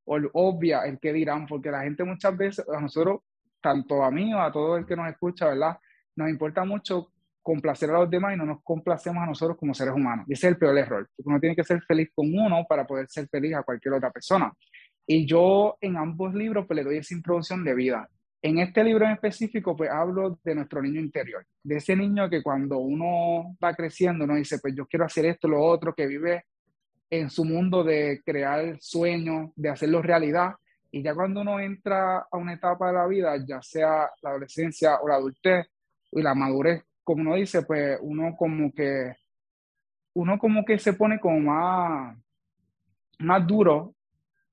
O 0.05 0.17
obvia 0.35 0.83
el 0.83 1.01
que 1.01 1.13
dirán, 1.13 1.45
porque 1.49 1.73
la 1.73 1.83
gente 1.83 2.05
muchas 2.05 2.37
veces, 2.37 2.65
a 2.69 2.81
nosotros 2.81 3.23
tanto 3.67 4.05
a 4.05 4.13
mí 4.13 4.33
o 4.33 4.41
a 4.41 4.53
todo 4.53 4.77
el 4.77 4.87
que 4.87 4.95
nos 4.95 5.09
escucha, 5.09 5.49
¿verdad? 5.49 5.77
Nos 6.15 6.31
importa 6.31 6.65
mucho 6.65 7.11
complacer 7.43 7.91
a 7.91 7.99
los 7.99 8.09
demás 8.09 8.35
y 8.35 8.39
no 8.39 8.47
nos 8.47 8.63
complacemos 8.63 9.21
a 9.25 9.27
nosotros 9.27 9.57
como 9.59 9.75
seres 9.75 9.93
humanos. 9.93 10.25
Y 10.29 10.35
ese 10.35 10.47
es 10.47 10.53
el 10.53 10.59
peor 10.59 10.79
error, 10.79 11.09
uno 11.25 11.41
tiene 11.41 11.57
que 11.57 11.65
ser 11.65 11.83
feliz 11.83 12.11
con 12.15 12.27
uno 12.33 12.65
para 12.69 12.87
poder 12.87 13.09
ser 13.09 13.27
feliz 13.29 13.57
a 13.57 13.65
cualquier 13.65 13.95
otra 13.95 14.13
persona. 14.13 14.53
Y 15.05 15.27
yo 15.27 15.79
en 15.81 15.97
ambos 15.97 16.33
libros 16.33 16.65
pues, 16.69 16.77
le 16.77 16.85
doy 16.85 16.99
esa 16.99 17.15
introducción 17.15 17.65
de 17.65 17.75
vida. 17.75 18.09
En 18.41 18.59
este 18.61 18.85
libro 18.85 19.05
en 19.05 19.13
específico, 19.13 19.75
pues 19.75 19.91
hablo 19.91 20.39
de 20.45 20.55
nuestro 20.55 20.81
niño 20.81 21.01
interior, 21.01 21.45
de 21.65 21.79
ese 21.79 21.97
niño 21.97 22.31
que 22.31 22.45
cuando 22.45 22.79
uno 22.79 23.57
va 23.63 23.75
creciendo, 23.75 24.25
uno 24.25 24.37
dice, 24.37 24.61
pues 24.61 24.77
yo 24.77 24.87
quiero 24.87 25.07
hacer 25.07 25.27
esto, 25.27 25.49
lo 25.49 25.61
otro, 25.61 25.93
que 25.93 26.07
vive 26.07 26.45
en 27.11 27.31
su 27.31 27.45
mundo 27.45 27.83
de 27.83 28.23
crear 28.25 28.77
sueños, 28.81 29.51
de 29.57 29.71
hacerlo 29.71 30.03
realidad, 30.03 30.53
y 30.97 31.03
ya 31.03 31.15
cuando 31.15 31.43
uno 31.43 31.61
entra 31.61 32.21
a 32.21 32.39
una 32.39 32.55
etapa 32.55 32.87
de 32.87 32.95
la 32.95 33.07
vida, 33.07 33.37
ya 33.47 33.61
sea 33.61 34.11
la 34.23 34.31
adolescencia 34.31 34.99
o 35.03 35.09
la 35.09 35.17
adultez 35.17 35.67
y 36.11 36.23
la 36.23 36.35
madurez, 36.35 36.85
como 37.05 37.21
uno 37.21 37.35
dice, 37.35 37.65
pues 37.65 37.99
uno 38.01 38.35
como 38.35 38.73
que, 38.73 39.13
uno 40.15 40.39
como 40.39 40.65
que 40.65 40.79
se 40.79 40.95
pone 40.95 41.21
como 41.21 41.39
más, 41.41 42.17
más 43.19 43.47
duro 43.47 43.95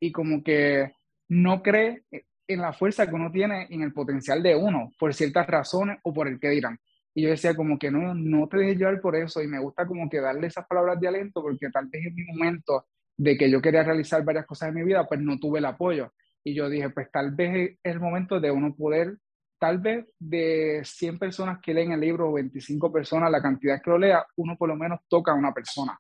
y 0.01 0.12
como 0.12 0.43
que 0.43 0.91
no 1.29 1.63
cree 1.63 2.03
en 2.45 2.60
la 2.60 2.73
fuerza 2.73 3.08
que 3.08 3.15
uno 3.15 3.32
tiene 3.32 3.67
en 3.69 3.82
el 3.82 3.93
potencial 3.93 4.43
de 4.43 4.53
uno, 4.53 4.91
por 4.99 5.13
ciertas 5.13 5.47
razones 5.47 5.99
o 6.03 6.13
por 6.13 6.27
el 6.27 6.41
que 6.41 6.49
dirán. 6.49 6.77
Y 7.15 7.21
yo 7.21 7.29
decía 7.29 7.56
como 7.56 7.79
que 7.79 7.89
no, 7.89 8.13
no 8.13 8.49
te 8.49 8.58
dejes 8.58 8.79
llevar 8.79 8.99
por 8.99 9.15
eso 9.15 9.41
y 9.41 9.47
me 9.47 9.62
gusta 9.62 9.88
como 9.88 10.10
que 10.10 10.19
darle 10.19 10.47
esas 10.47 10.67
palabras 10.67 10.99
de 10.99 11.08
aliento 11.08 11.41
porque 11.41 11.69
tal 11.69 11.88
vez 11.88 12.06
en 12.06 12.13
mi 12.13 12.25
momento 12.25 12.88
de 13.15 13.38
que 13.38 13.49
yo 13.49 13.62
quería 13.62 13.84
realizar 13.84 14.25
varias 14.25 14.45
cosas 14.45 14.67
en 14.67 14.75
mi 14.75 14.84
vida, 14.84 15.08
pues 15.08 15.21
no 15.21 15.39
tuve 15.39 15.60
el 15.60 15.65
apoyo. 15.65 16.12
Y 16.43 16.53
yo 16.53 16.69
dije, 16.69 16.89
pues 16.89 17.10
tal 17.12 17.32
vez 17.32 17.77
es 17.84 17.93
el 17.93 17.99
momento 17.99 18.39
de 18.39 18.51
uno 18.51 18.75
poder, 18.75 19.17
tal 19.60 19.79
vez 19.79 20.06
de 20.19 20.82
100 20.84 21.19
personas 21.19 21.60
que 21.62 21.73
leen 21.73 21.93
el 21.93 22.01
libro 22.01 22.29
o 22.29 22.34
25 22.34 22.91
personas, 22.91 23.32
la 23.32 23.41
cantidad 23.41 23.82
que 23.82 23.89
lo 23.89 23.97
lea, 23.97 24.25
uno 24.36 24.58
por 24.58 24.69
lo 24.69 24.75
menos 24.75 24.99
toca 25.08 25.32
a 25.32 25.36
una 25.36 25.53
persona. 25.53 25.97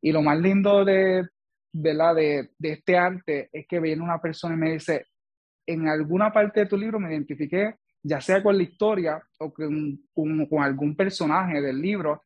Y 0.00 0.12
lo 0.12 0.22
más 0.22 0.38
lindo 0.38 0.84
de, 0.84 1.26
de, 1.72 1.94
la, 1.94 2.14
de, 2.14 2.50
de 2.58 2.72
este 2.72 2.96
arte 2.96 3.50
es 3.52 3.66
que 3.66 3.80
viene 3.80 4.02
una 4.02 4.20
persona 4.20 4.54
y 4.54 4.58
me 4.58 4.72
dice, 4.72 5.06
en 5.66 5.88
alguna 5.88 6.32
parte 6.32 6.60
de 6.60 6.66
tu 6.66 6.76
libro 6.76 6.98
me 6.98 7.10
identifiqué, 7.10 7.76
ya 8.02 8.20
sea 8.20 8.42
con 8.42 8.56
la 8.56 8.62
historia 8.62 9.22
o 9.38 9.52
con, 9.52 10.00
con, 10.14 10.62
algún 10.62 10.96
personaje 10.96 11.60
del 11.60 11.80
libro, 11.80 12.22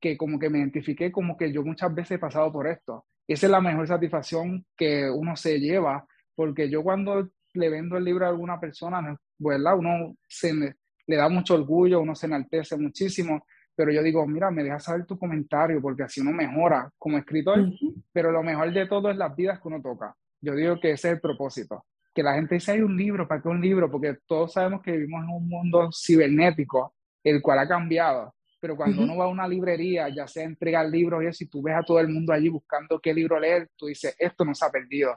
que 0.00 0.16
como 0.16 0.38
que 0.38 0.50
me 0.50 0.58
identifiqué 0.58 1.10
como 1.10 1.36
que 1.36 1.52
yo 1.52 1.62
muchas 1.62 1.94
veces 1.94 2.12
he 2.12 2.18
pasado 2.18 2.52
por 2.52 2.66
esto. 2.66 3.06
Esa 3.26 3.46
es 3.46 3.50
la 3.50 3.60
mejor 3.60 3.88
satisfacción 3.88 4.64
que 4.76 5.10
uno 5.10 5.36
se 5.36 5.58
lleva, 5.58 6.06
porque 6.36 6.70
yo 6.70 6.84
cuando 6.84 7.28
le 7.54 7.68
vendo 7.68 7.96
el 7.96 8.04
libro 8.04 8.26
a 8.26 8.28
alguna 8.28 8.60
persona, 8.60 9.18
¿verdad? 9.38 9.76
Uno 9.76 10.16
se 10.28 10.52
le 10.54 11.16
da 11.16 11.28
mucho 11.28 11.54
orgullo, 11.54 12.00
uno 12.00 12.14
se 12.14 12.26
enaltece 12.26 12.76
muchísimo, 12.76 13.44
pero 13.74 13.90
yo 13.90 14.02
digo, 14.02 14.24
mira, 14.26 14.50
me 14.52 14.62
deja 14.62 14.78
saber 14.78 15.06
tu 15.06 15.18
comentario, 15.18 15.80
porque 15.82 16.04
así 16.04 16.20
uno 16.20 16.32
mejora 16.32 16.90
como 16.98 17.18
escritor, 17.18 17.72
pero 18.12 18.30
lo 18.30 18.42
mejor 18.44 18.72
de 18.72 18.86
todo 18.86 19.10
es 19.10 19.16
las 19.16 19.34
vidas 19.34 19.60
que 19.60 19.68
uno 19.68 19.82
toca. 19.82 20.14
Yo 20.40 20.54
digo 20.54 20.78
que 20.78 20.92
ese 20.92 21.08
es 21.08 21.14
el 21.14 21.20
propósito 21.20 21.84
que 22.16 22.22
la 22.22 22.34
gente 22.34 22.54
dice, 22.54 22.72
hay 22.72 22.80
un 22.80 22.96
libro, 22.96 23.28
¿para 23.28 23.42
qué 23.42 23.48
un 23.48 23.60
libro? 23.60 23.90
Porque 23.90 24.16
todos 24.26 24.54
sabemos 24.54 24.80
que 24.80 24.92
vivimos 24.92 25.22
en 25.22 25.28
un 25.28 25.46
mundo 25.46 25.90
cibernético, 25.92 26.94
el 27.22 27.42
cual 27.42 27.58
ha 27.58 27.68
cambiado. 27.68 28.34
Pero 28.58 28.74
cuando 28.74 29.02
uno 29.02 29.18
va 29.18 29.26
a 29.26 29.28
una 29.28 29.46
librería, 29.46 30.08
ya 30.08 30.26
sea 30.26 30.44
entregar 30.44 30.88
libros 30.88 31.22
y 31.22 31.26
eso, 31.26 31.44
y 31.44 31.48
tú 31.48 31.60
ves 31.60 31.76
a 31.76 31.82
todo 31.82 32.00
el 32.00 32.08
mundo 32.08 32.32
allí 32.32 32.48
buscando 32.48 32.98
qué 33.00 33.12
libro 33.12 33.38
leer, 33.38 33.68
tú 33.76 33.86
dices, 33.86 34.16
esto 34.18 34.46
no 34.46 34.54
se 34.54 34.64
ha 34.64 34.70
perdido. 34.70 35.14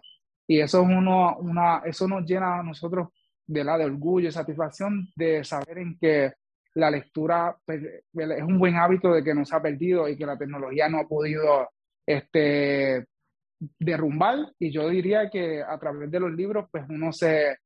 Y 0.50 0.60
eso, 0.62 0.82
es 0.82 0.88
uno, 0.88 1.38
una, 1.38 1.84
eso 1.86 2.08
nos 2.08 2.26
llena 2.26 2.60
a 2.60 2.64
nosotros 2.64 3.10
de, 3.46 3.64
la, 3.64 3.78
de 3.78 3.86
orgullo 3.86 4.30
y 4.30 4.32
satisfacción 4.32 5.08
de 5.16 5.44
saber 5.44 5.78
en 5.78 5.96
que 6.00 6.34
la 6.74 6.90
lectura 6.90 7.56
pues, 7.64 7.84
es 7.84 8.42
un 8.42 8.58
buen 8.58 8.76
hábito 8.76 9.14
de 9.14 9.24
que 9.24 9.36
no 9.36 9.46
se 9.46 9.56
ha 9.56 9.62
perdido 9.62 10.10
y 10.10 10.18
que 10.18 10.26
la 10.26 10.40
tecnología 10.40 10.90
no 10.90 11.02
ha 11.02 11.08
podido 11.08 11.70
este, 12.04 13.06
derrumbar. 13.78 14.52
Y 14.58 14.72
yo 14.72 14.90
diría 14.90 15.30
que 15.30 15.62
a 15.62 15.78
través 15.78 16.10
de 16.10 16.20
los 16.20 16.32
libros 16.32 16.68
pues 16.72 16.84
uno 16.90 17.14
se 17.14 17.58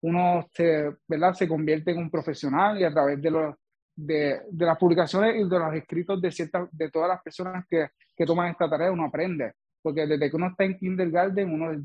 uno 0.00 0.46
se, 0.50 0.96
¿verdad? 1.06 1.34
se 1.34 1.46
convierte 1.46 1.90
en 1.90 1.98
un 1.98 2.10
profesional 2.10 2.80
y 2.80 2.84
a 2.84 2.90
través 2.90 3.20
de 3.20 3.30
los 3.30 3.54
de, 3.94 4.40
de 4.50 4.64
las 4.64 4.78
publicaciones 4.78 5.36
y 5.36 5.46
de 5.46 5.58
los 5.58 5.74
escritos 5.74 6.22
de 6.22 6.32
ciertas 6.32 6.70
de 6.72 6.90
todas 6.90 7.08
las 7.10 7.22
personas 7.22 7.66
que, 7.68 7.88
que 8.16 8.24
toman 8.24 8.50
esta 8.50 8.68
tarea 8.68 8.90
uno 8.90 9.04
aprende. 9.04 9.52
Porque 9.82 10.06
desde 10.06 10.30
que 10.30 10.36
uno 10.36 10.48
está 10.48 10.64
en 10.64 10.78
kindergarten 10.78 11.52
uno 11.52 11.84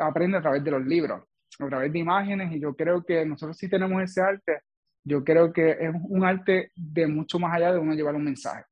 aprende 0.00 0.38
a 0.38 0.42
través 0.42 0.62
de 0.64 0.70
los 0.70 0.84
libros 0.84 1.22
a 1.58 1.66
través 1.68 1.92
de 1.92 1.98
imágenes 1.98 2.54
y 2.54 2.60
yo 2.60 2.74
creo 2.74 3.04
que 3.04 3.24
nosotros 3.24 3.56
sí 3.56 3.68
tenemos 3.68 4.02
ese 4.02 4.20
arte 4.20 4.60
yo 5.04 5.24
creo 5.24 5.52
que 5.52 5.70
es 5.70 5.90
un 6.08 6.24
arte 6.24 6.72
de 6.74 7.06
mucho 7.06 7.38
más 7.38 7.54
allá 7.54 7.72
de 7.72 7.78
uno 7.78 7.94
llevar 7.94 8.14
un 8.14 8.24
mensaje 8.24 8.64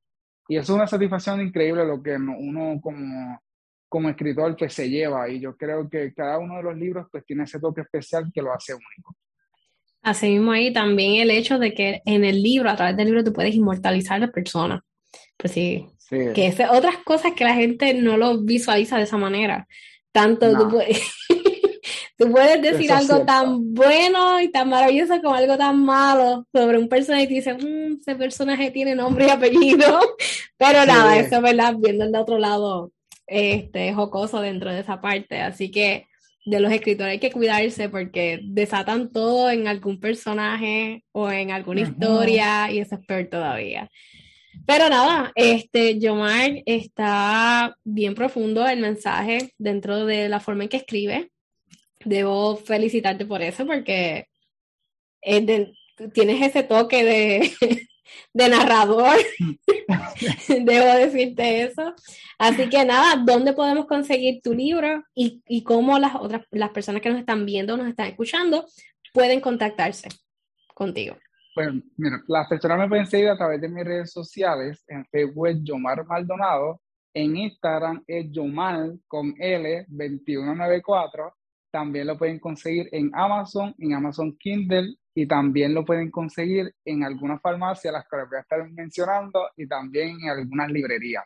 y 0.48 0.56
eso 0.56 0.72
es 0.72 0.76
una 0.76 0.86
satisfacción 0.86 1.40
increíble 1.40 1.84
lo 1.84 2.02
que 2.02 2.14
uno 2.16 2.80
como 2.80 3.40
como 3.88 4.08
escritor 4.08 4.56
pues 4.56 4.74
se 4.74 4.88
lleva 4.88 5.28
y 5.28 5.40
yo 5.40 5.56
creo 5.56 5.88
que 5.88 6.12
cada 6.12 6.38
uno 6.38 6.56
de 6.56 6.62
los 6.62 6.76
libros 6.76 7.06
pues 7.10 7.24
tiene 7.24 7.44
ese 7.44 7.60
toque 7.60 7.82
especial 7.82 8.30
que 8.32 8.42
lo 8.42 8.52
hace 8.52 8.74
único. 8.74 9.16
Así 10.02 10.28
mismo 10.28 10.52
ahí 10.52 10.72
también 10.72 11.22
el 11.22 11.30
hecho 11.30 11.58
de 11.58 11.74
que 11.74 12.02
en 12.04 12.24
el 12.24 12.42
libro, 12.42 12.70
a 12.70 12.76
través 12.76 12.96
del 12.96 13.06
libro, 13.06 13.24
tú 13.24 13.32
puedes 13.32 13.54
inmortalizar 13.54 14.16
a 14.16 14.26
la 14.26 14.32
persona. 14.32 14.84
Pues 15.36 15.52
sí, 15.52 15.86
que 16.08 16.46
es 16.46 16.60
otras 16.70 16.98
cosas 16.98 17.32
que 17.34 17.44
la 17.44 17.54
gente 17.54 17.94
no 17.94 18.16
lo 18.16 18.42
visualiza 18.42 18.96
de 18.96 19.04
esa 19.04 19.16
manera. 19.16 19.66
Tanto 20.16 20.50
tú, 20.56 20.70
puedes, 20.70 21.02
tú 22.16 22.30
puedes 22.30 22.62
decir 22.62 22.90
algo 22.90 23.26
tan 23.26 23.74
bueno 23.74 24.40
y 24.40 24.48
tan 24.48 24.70
maravilloso 24.70 25.20
como 25.20 25.34
algo 25.34 25.58
tan 25.58 25.84
malo 25.84 26.46
sobre 26.54 26.78
un 26.78 26.88
personaje 26.88 27.24
y 27.24 27.26
dices, 27.26 27.62
mmm, 27.62 27.98
ese 28.00 28.14
personaje 28.14 28.70
tiene 28.70 28.94
nombre 28.94 29.26
y 29.26 29.30
apellido. 29.30 30.00
Pero 30.56 30.86
nada, 30.86 31.18
eso 31.18 31.36
es 31.36 31.42
verdad, 31.42 31.74
viendo 31.76 32.04
el 32.04 32.12
de 32.12 32.18
otro 32.18 32.38
lado, 32.38 32.92
este, 33.26 33.92
jocoso 33.92 34.40
dentro 34.40 34.72
de 34.72 34.80
esa 34.80 35.02
parte. 35.02 35.42
Así 35.42 35.70
que 35.70 36.06
de 36.46 36.60
los 36.60 36.72
escritores 36.72 37.12
hay 37.12 37.18
que 37.18 37.32
cuidarse 37.32 37.90
porque 37.90 38.40
desatan 38.42 39.12
todo 39.12 39.50
en 39.50 39.68
algún 39.68 40.00
personaje 40.00 41.04
o 41.12 41.30
en 41.30 41.50
alguna 41.50 41.82
historia 41.82 42.72
y 42.72 42.78
eso 42.78 42.94
es 42.94 43.04
peor 43.04 43.26
todavía. 43.26 43.90
Pero 44.66 44.88
nada, 44.88 45.32
este, 45.36 45.98
Yomar 46.00 46.62
está 46.66 47.76
bien 47.84 48.14
profundo 48.16 48.66
el 48.66 48.80
mensaje 48.80 49.52
dentro 49.58 50.04
de 50.06 50.28
la 50.28 50.40
forma 50.40 50.64
en 50.64 50.68
que 50.68 50.78
escribe. 50.78 51.30
Debo 52.04 52.56
felicitarte 52.56 53.26
por 53.26 53.42
eso 53.42 53.64
porque 53.64 54.26
tienes 56.12 56.42
ese 56.42 56.64
toque 56.64 57.04
de, 57.04 57.88
narrador. 58.48 59.16
Debo 60.48 60.94
decirte 60.96 61.62
eso. 61.62 61.94
Así 62.38 62.68
que 62.68 62.84
nada, 62.84 63.22
¿dónde 63.24 63.52
podemos 63.52 63.86
conseguir 63.86 64.42
tu 64.42 64.52
libro 64.52 65.04
y, 65.14 65.42
y 65.46 65.62
cómo 65.62 65.98
las 65.98 66.16
otras 66.16 66.42
las 66.50 66.70
personas 66.70 67.02
que 67.02 67.10
nos 67.10 67.20
están 67.20 67.46
viendo, 67.46 67.76
nos 67.76 67.88
están 67.88 68.08
escuchando, 68.08 68.66
pueden 69.12 69.40
contactarse 69.40 70.08
contigo? 70.74 71.16
Pues 71.56 71.70
mira, 71.96 72.22
las 72.26 72.48
personas 72.48 72.78
me 72.78 72.86
pueden 72.86 73.06
seguir 73.06 73.30
a 73.30 73.36
través 73.38 73.58
de 73.62 73.70
mis 73.70 73.82
redes 73.82 74.12
sociales, 74.12 74.84
en 74.88 75.06
Facebook 75.06 75.46
es 75.46 75.64
Yomar 75.64 76.04
Maldonado, 76.04 76.82
en 77.14 77.34
Instagram 77.34 78.04
es 78.06 78.30
Yomar 78.30 78.90
con 79.08 79.34
L 79.38 79.86
2194, 79.88 81.34
también 81.70 82.08
lo 82.08 82.18
pueden 82.18 82.40
conseguir 82.40 82.90
en 82.92 83.10
Amazon, 83.14 83.74
en 83.78 83.94
Amazon 83.94 84.36
Kindle 84.36 84.96
y 85.14 85.26
también 85.26 85.72
lo 85.72 85.82
pueden 85.82 86.10
conseguir 86.10 86.74
en 86.84 87.04
algunas 87.04 87.40
farmacias, 87.40 87.90
las 87.90 88.06
que 88.06 88.18
les 88.18 88.28
voy 88.28 88.36
a 88.36 88.40
estar 88.42 88.70
mencionando, 88.70 89.48
y 89.56 89.66
también 89.66 90.18
en 90.24 90.28
algunas 90.28 90.70
librerías. 90.70 91.24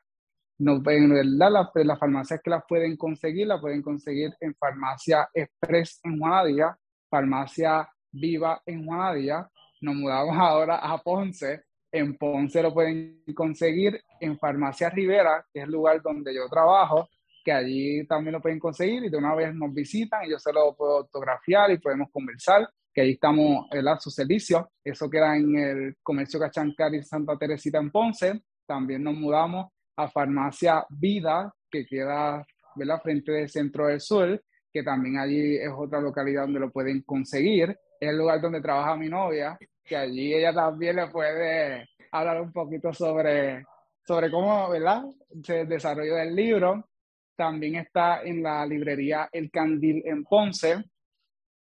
No, 0.61 0.77
en 0.77 1.11
verdad, 1.11 1.51
las, 1.51 1.71
las 1.75 1.99
farmacias 1.99 2.40
que 2.40 2.51
las 2.51 2.62
pueden 2.69 2.97
conseguir, 2.97 3.49
las 3.49 3.61
pueden 3.61 3.83
conseguir 3.83 4.33
en 4.38 4.55
Farmacia 4.55 5.29
Express 5.35 5.99
en 6.05 6.21
Juanadía, 6.21 6.79
Farmacia 7.11 7.88
Viva 8.12 8.62
en 8.64 8.87
Juanadía. 8.87 9.51
Nos 9.81 9.95
mudamos 9.95 10.37
ahora 10.37 10.77
a 10.77 10.99
Ponce. 10.99 11.62
En 11.93 12.16
Ponce 12.16 12.62
lo 12.62 12.73
pueden 12.73 13.23
conseguir 13.35 14.01
en 14.21 14.38
Farmacia 14.38 14.90
Rivera, 14.90 15.45
que 15.53 15.61
es 15.61 15.64
el 15.64 15.73
lugar 15.73 16.01
donde 16.03 16.35
yo 16.35 16.49
trabajo, 16.49 17.09
que 17.45 17.53
allí 17.53 18.07
también 18.07 18.35
lo 18.35 18.40
pueden 18.40 18.59
conseguir 18.59 19.05
y 19.05 19.11
de 19.11 19.16
una 19.16 19.35
vez 19.35 19.55
nos 19.55 19.73
visitan 19.73 20.25
y 20.25 20.31
yo 20.31 20.38
se 20.38 20.53
lo 20.53 20.75
puedo 20.77 20.99
autografiar 20.99 21.71
y 21.71 21.79
podemos 21.79 22.11
conversar 22.12 22.69
que 22.93 23.01
ahí 23.03 23.12
estamos 23.12 23.66
en 23.71 24.01
su 24.01 24.11
servicio. 24.11 24.71
Eso 24.85 25.09
queda 25.09 25.37
en 25.37 25.57
el 25.57 25.97
comercio 26.03 26.40
Cachancari 26.40 27.03
Santa 27.03 27.37
Teresita 27.37 27.79
en 27.79 27.90
Ponce. 27.90 28.43
También 28.66 29.03
nos 29.03 29.14
mudamos 29.14 29.69
a 29.97 30.09
Farmacia 30.09 30.85
Vida, 30.90 31.53
que 31.71 31.87
queda 31.87 32.45
¿verdad? 32.77 33.01
frente 33.03 33.33
del 33.33 33.49
Centro 33.49 33.87
del 33.87 34.01
Sur, 34.01 34.43
que 34.73 34.83
también 34.83 35.19
allí 35.19 35.57
es 35.57 35.71
otra 35.75 36.01
localidad 36.01 36.43
donde 36.43 36.61
lo 36.61 36.71
pueden 36.71 37.03
conseguir. 37.03 37.71
Es 38.01 38.09
el 38.09 38.19
lugar 38.19 38.40
donde 38.40 38.61
trabaja 38.61 38.97
mi 38.97 39.09
novia, 39.09 39.59
que 39.85 39.97
allí 39.97 40.35
ella 40.35 40.53
también 40.53 40.97
le 40.97 41.09
puede 41.09 41.88
hablar 42.12 42.40
un 42.40 42.53
poquito 42.53 42.93
sobre, 42.93 43.64
sobre 44.07 44.31
cómo 44.31 44.69
¿verdad? 44.71 45.05
se 45.43 45.64
desarrolló 45.64 46.19
el 46.19 46.35
libro. 46.35 46.88
También 47.37 47.77
está 47.77 48.23
en 48.23 48.43
la 48.43 48.66
librería 48.66 49.29
El 49.33 49.51
Candil 49.51 50.03
en 50.05 50.25
Ponce, 50.25 50.85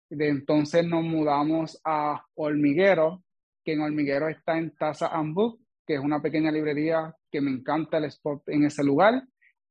de 0.09 0.27
entonces 0.27 0.85
nos 0.85 1.03
mudamos 1.03 1.79
a 1.85 2.21
Hormiguero, 2.35 3.23
que 3.63 3.73
en 3.73 3.81
Hormiguero 3.81 4.27
está 4.27 4.57
en 4.57 4.75
Taza 4.75 5.07
and 5.07 5.33
Book, 5.33 5.61
que 5.85 5.95
es 5.95 5.99
una 5.99 6.21
pequeña 6.21 6.51
librería 6.51 7.15
que 7.31 7.41
me 7.41 7.51
encanta 7.51 7.97
el 7.97 8.05
spot 8.05 8.43
en 8.47 8.65
ese 8.65 8.83
lugar. 8.83 9.23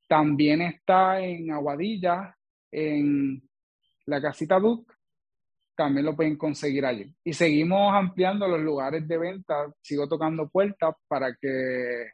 También 0.06 0.62
está 0.62 1.20
en 1.20 1.50
Aguadilla, 1.50 2.34
en 2.70 3.42
la 4.06 4.22
casita 4.22 4.58
Book, 4.58 4.86
también 5.78 6.06
lo 6.06 6.16
pueden 6.16 6.36
conseguir 6.36 6.84
allí. 6.84 7.14
Y 7.22 7.32
seguimos 7.32 7.94
ampliando 7.94 8.48
los 8.48 8.60
lugares 8.60 9.06
de 9.06 9.16
venta, 9.16 9.72
sigo 9.80 10.08
tocando 10.08 10.48
puertas 10.48 10.92
para 11.06 11.32
que, 11.40 12.10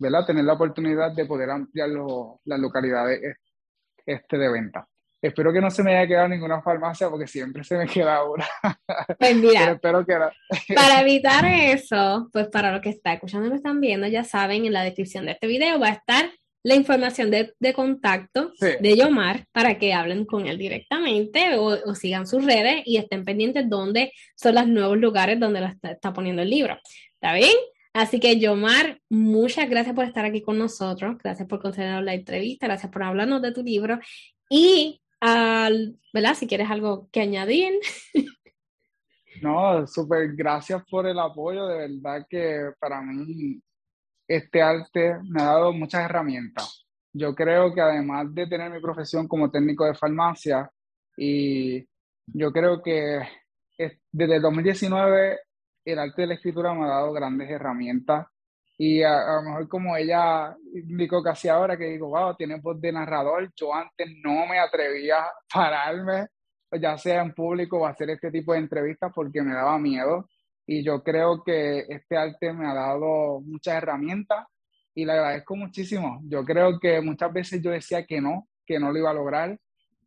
¿verdad? 0.00 0.26
Tener 0.26 0.44
la 0.44 0.54
oportunidad 0.54 1.12
de 1.12 1.24
poder 1.24 1.48
ampliar 1.48 1.90
las 2.44 2.58
localidades 2.58 3.36
este 4.04 4.36
de 4.36 4.50
venta. 4.50 4.88
Espero 5.22 5.52
que 5.52 5.60
no 5.60 5.70
se 5.70 5.84
me 5.84 5.96
haya 5.96 6.08
quedado 6.08 6.28
ninguna 6.28 6.60
farmacia 6.60 7.08
porque 7.08 7.28
siempre 7.28 7.62
se 7.62 7.78
me 7.78 7.86
queda 7.86 8.24
una. 8.24 8.46
Pues 9.18 9.36
mira, 9.36 9.70
espero 9.70 10.04
que 10.04 10.14
para 10.74 11.00
evitar 11.00 11.44
eso, 11.46 12.28
pues 12.32 12.48
para 12.48 12.72
los 12.72 12.80
que 12.80 12.90
están 12.90 13.14
escuchando 13.14 13.46
y 13.46 13.50
me 13.50 13.56
están 13.56 13.80
viendo, 13.80 14.08
ya 14.08 14.24
saben, 14.24 14.66
en 14.66 14.72
la 14.72 14.82
descripción 14.82 15.24
de 15.24 15.32
este 15.32 15.46
video 15.46 15.78
va 15.78 15.86
a 15.86 15.92
estar 15.92 16.30
la 16.64 16.74
información 16.74 17.30
de, 17.30 17.54
de 17.60 17.74
contacto 17.74 18.52
de 18.58 18.96
Yomar 18.96 19.46
para 19.52 19.78
que 19.78 19.92
hablen 19.92 20.24
con 20.24 20.46
él 20.46 20.56
directamente 20.56 21.56
o, 21.58 21.66
o, 21.66 21.94
sigan 21.94 22.26
sus 22.26 22.44
redes 22.44 22.82
y 22.86 22.96
estén 22.96 23.24
pendientes 23.24 23.68
dónde 23.68 24.12
son 24.34 24.54
los 24.54 24.66
nuevos 24.66 24.96
lugares 24.96 25.38
donde 25.38 25.62
está, 25.62 25.92
está 25.92 26.12
poniendo 26.14 26.40
el 26.40 26.48
libro. 26.48 26.78
¿Está 27.14 27.34
bien? 27.34 27.54
Así 27.92 28.18
que, 28.18 28.40
Yomar, 28.40 28.98
muchas 29.10 29.68
gracias 29.68 29.94
por 29.94 30.06
estar 30.06 30.24
aquí 30.24 30.40
con 30.40 30.58
nosotros. 30.58 31.16
Gracias 31.22 31.46
por 31.46 31.60
concedernos 31.60 32.02
la 32.02 32.14
entrevista. 32.14 32.66
Gracias 32.66 32.90
por 32.90 33.02
hablarnos 33.02 33.42
de 33.42 33.52
tu 33.52 33.62
libro. 33.62 34.00
Y, 34.48 35.02
¿verdad? 35.20 36.34
Si 36.34 36.46
quieres 36.46 36.70
algo 36.70 37.08
que 37.12 37.20
añadir. 37.20 37.74
No, 39.42 39.84
súper 39.88 40.32
gracias 40.36 40.80
por 40.88 41.08
el 41.08 41.18
apoyo. 41.18 41.66
De 41.66 41.88
verdad 41.88 42.24
que 42.30 42.70
para 42.78 43.02
mí 43.02 43.60
este 44.26 44.62
arte 44.62 45.16
me 45.28 45.42
ha 45.42 45.46
dado 45.46 45.72
muchas 45.72 46.04
herramientas. 46.04 46.86
Yo 47.12 47.34
creo 47.34 47.72
que 47.74 47.80
además 47.80 48.34
de 48.34 48.46
tener 48.46 48.70
mi 48.70 48.80
profesión 48.80 49.28
como 49.28 49.50
técnico 49.50 49.84
de 49.84 49.94
farmacia, 49.94 50.70
y 51.16 51.86
yo 52.26 52.52
creo 52.52 52.82
que 52.82 53.20
desde 54.12 54.36
el 54.36 54.42
2019 54.42 55.38
el 55.84 55.98
arte 55.98 56.22
de 56.22 56.28
la 56.28 56.34
escritura 56.34 56.74
me 56.74 56.84
ha 56.84 56.88
dado 56.88 57.12
grandes 57.12 57.50
herramientas 57.50 58.26
y 58.76 59.02
a, 59.02 59.36
lo 59.36 59.42
mejor 59.42 59.68
como 59.68 59.96
ella 59.96 60.56
indicó 60.72 61.22
casi 61.22 61.48
ahora 61.48 61.76
que 61.76 61.84
digo, 61.84 62.08
wow, 62.08 62.34
tiene 62.34 62.58
voz 62.60 62.80
de 62.80 62.92
narrador, 62.92 63.52
yo 63.54 63.72
antes 63.72 64.08
no 64.22 64.46
me 64.46 64.58
atrevía 64.58 65.22
a 65.22 65.32
pararme, 65.52 66.26
ya 66.80 66.98
sea 66.98 67.22
en 67.22 67.32
público 67.32 67.78
o 67.78 67.86
hacer 67.86 68.10
este 68.10 68.32
tipo 68.32 68.52
de 68.52 68.58
entrevistas 68.58 69.12
porque 69.14 69.42
me 69.42 69.54
daba 69.54 69.78
miedo 69.78 70.28
y 70.66 70.82
yo 70.82 71.02
creo 71.02 71.42
que 71.44 71.84
este 71.88 72.16
arte 72.16 72.52
me 72.52 72.66
ha 72.66 72.74
dado 72.74 73.40
muchas 73.40 73.74
herramientas 73.74 74.46
y 74.94 75.04
le 75.04 75.12
agradezco 75.12 75.56
muchísimo. 75.56 76.20
Yo 76.24 76.44
creo 76.44 76.78
que 76.78 77.00
muchas 77.00 77.32
veces 77.32 77.62
yo 77.62 77.70
decía 77.70 78.06
que 78.06 78.20
no, 78.20 78.48
que 78.66 78.78
no 78.78 78.92
lo 78.92 78.98
iba 78.98 79.10
a 79.10 79.14
lograr 79.14 79.58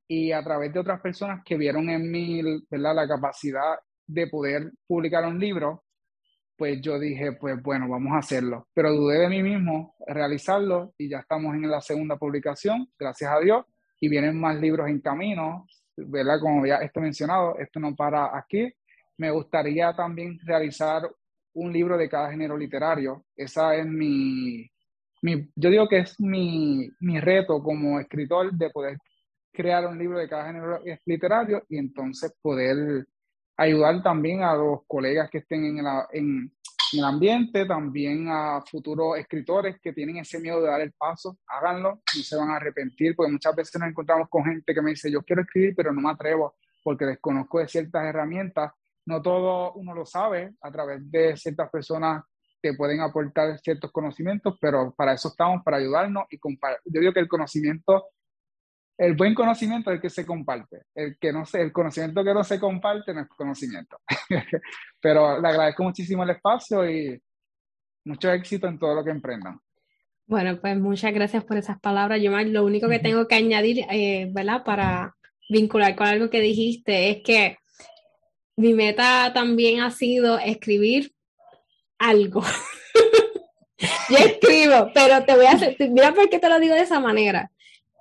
y 0.08 0.32
a 0.32 0.42
través 0.44 0.74
de 0.74 0.80
otras 0.80 1.02
personas 1.02 1.42
que 1.44 1.58
vieron 1.58 1.90
en 1.90 2.10
mí 2.10 2.42
¿verdad? 2.70 2.96
la 2.96 3.08
capacidad 3.08 3.78
de 4.08 4.28
poder 4.28 4.72
publicar 4.88 5.26
un 5.26 5.38
libro, 5.38 5.84
pues 6.56 6.82
yo 6.82 6.98
dije, 6.98 7.34
pues 7.34 7.62
bueno, 7.62 7.90
vamos 7.90 8.14
a 8.14 8.20
hacerlo. 8.20 8.68
Pero 8.74 8.94
dudé 8.94 9.20
de 9.20 9.30
mí 9.30 9.44
mismo 9.44 9.96
realizarlo 10.08 10.94
y 10.98 11.10
ya 11.10 11.20
estamos 11.20 11.54
en 11.56 11.70
la 11.70 11.82
segunda 11.82 12.18
publicación, 12.18 12.88
gracias 12.98 13.32
a 13.32 13.40
Dios, 13.40 13.66
y 14.00 14.10
vienen 14.10 14.40
más 14.40 14.60
libros 14.60 14.88
en 14.90 15.02
camino, 15.02 15.68
¿verdad? 15.98 16.40
Como 16.40 16.66
ya 16.66 16.78
esto 16.78 17.02
mencionado, 17.02 17.60
esto 17.60 17.80
no 17.80 17.96
para 17.96 18.36
aquí. 18.38 18.72
Me 19.18 19.32
gustaría 19.32 19.94
también 19.94 20.40
realizar 20.44 21.10
un 21.54 21.74
libro 21.74 21.98
de 21.98 22.10
cada 22.10 22.30
género 22.32 22.58
literario. 22.58 23.26
Esa 23.36 23.76
es 23.76 23.86
mi, 23.86 24.70
mi 25.22 25.50
yo 25.56 25.70
digo 25.70 25.88
que 25.88 26.00
es 26.00 26.20
mi, 26.20 26.90
mi 27.00 27.20
reto 27.20 27.62
como 27.62 28.00
escritor 28.00 28.52
de 28.52 28.70
poder 28.70 28.98
crear 29.52 29.88
un 29.88 29.98
libro 29.98 30.20
de 30.20 30.30
cada 30.30 30.46
género 30.46 30.80
literario 31.06 31.64
y 31.68 31.78
entonces 31.78 32.32
poder 32.42 33.08
ayudar 33.58 34.04
también 34.04 34.44
a 34.44 34.54
los 34.54 34.82
colegas 34.86 35.30
que 35.32 35.40
estén 35.40 35.66
en, 35.66 35.86
en, 36.12 36.52
el 36.94 37.04
ambiente, 37.04 37.66
también 37.66 38.28
a 38.30 38.62
futuros 38.62 39.18
escritores 39.18 39.78
que 39.82 39.92
tienen 39.92 40.18
ese 40.18 40.40
miedo 40.40 40.62
de 40.62 40.70
dar 40.70 40.80
el 40.80 40.94
paso, 40.94 41.38
háganlo, 41.48 41.96
no 41.96 42.24
se 42.24 42.36
van 42.38 42.52
a 42.52 42.56
arrepentir, 42.56 43.14
porque 43.14 43.32
muchas 43.32 43.54
veces 43.56 43.78
nos 43.82 43.90
encontramos 43.90 44.30
con 44.30 44.46
gente 44.46 44.74
que 44.74 44.82
me 44.82 44.92
dice, 44.92 45.12
yo 45.12 45.22
quiero 45.24 45.42
escribir, 45.42 45.74
pero 45.76 45.92
no 45.92 46.00
me 46.00 46.12
atrevo 46.12 46.56
porque 46.84 47.06
desconozco 47.06 47.60
de 47.60 47.68
ciertas 47.68 48.06
herramientas. 48.06 48.72
No 49.08 49.22
todo 49.22 49.74
uno 49.74 49.96
lo 49.96 50.06
sabe 50.06 50.54
a 50.62 50.72
través 50.72 51.10
de 51.10 51.36
ciertas 51.36 51.70
personas 51.70 52.24
que 52.62 52.74
pueden 52.74 53.02
aportar 53.02 53.58
ciertos 53.60 53.92
conocimientos, 53.92 54.58
pero 54.60 54.94
para 54.96 55.14
eso 55.14 55.30
estamos, 55.30 55.64
para 55.64 55.78
ayudarnos 55.78 56.26
y 56.30 56.38
Yo 56.38 57.00
digo 57.02 57.14
que 57.14 57.20
el 57.20 57.28
conocimiento 57.28 58.10
el 58.98 59.16
buen 59.16 59.36
conocimiento 59.36 59.92
es 59.92 59.96
el 59.96 60.02
que 60.02 60.10
se 60.10 60.26
comparte. 60.26 60.84
El 60.96 61.18
que 61.20 61.32
no 61.32 61.46
se, 61.46 61.62
el 61.62 61.72
conocimiento 61.72 62.24
que 62.24 62.34
no 62.34 62.44
se 62.44 62.60
comparte 62.60 63.14
no 63.14 63.22
es 63.22 63.28
conocimiento. 63.28 63.98
Pero 65.00 65.40
le 65.40 65.48
agradezco 65.48 65.84
muchísimo 65.84 66.24
el 66.24 66.32
espacio 66.32 66.90
y 66.90 67.22
mucho 68.06 68.32
éxito 68.32 68.68
en 68.68 68.80
todo 68.80 68.96
lo 68.96 69.04
que 69.04 69.12
emprendan. 69.12 69.60
Bueno, 70.26 70.60
pues 70.60 70.78
muchas 70.80 71.14
gracias 71.14 71.44
por 71.44 71.58
esas 71.58 71.80
palabras. 71.80 72.22
Yo 72.22 72.32
lo 72.32 72.66
único 72.66 72.90
que 72.90 73.00
tengo 73.00 73.28
que 73.28 73.36
añadir, 73.36 73.86
eh, 73.90 74.30
¿verdad? 74.34 74.64
Para 74.64 75.16
vincular 75.48 75.96
con 75.96 76.08
algo 76.08 76.30
que 76.30 76.42
dijiste 76.42 77.12
es 77.12 77.24
que 77.24 77.58
mi 78.58 78.74
meta 78.74 79.32
también 79.34 79.80
ha 79.80 79.92
sido 79.92 80.38
escribir 80.40 81.14
algo. 81.98 82.44
Yo 84.10 84.18
escribo, 84.18 84.92
pero 84.94 85.24
te 85.24 85.36
voy 85.36 85.46
a 85.46 85.52
hacer, 85.52 85.78
mira 85.90 86.14
por 86.14 86.30
qué 86.30 86.40
te 86.40 86.50
lo 86.50 86.60
digo 86.60 86.76
de 86.76 86.82
esa 86.82 87.00
manera 87.00 87.50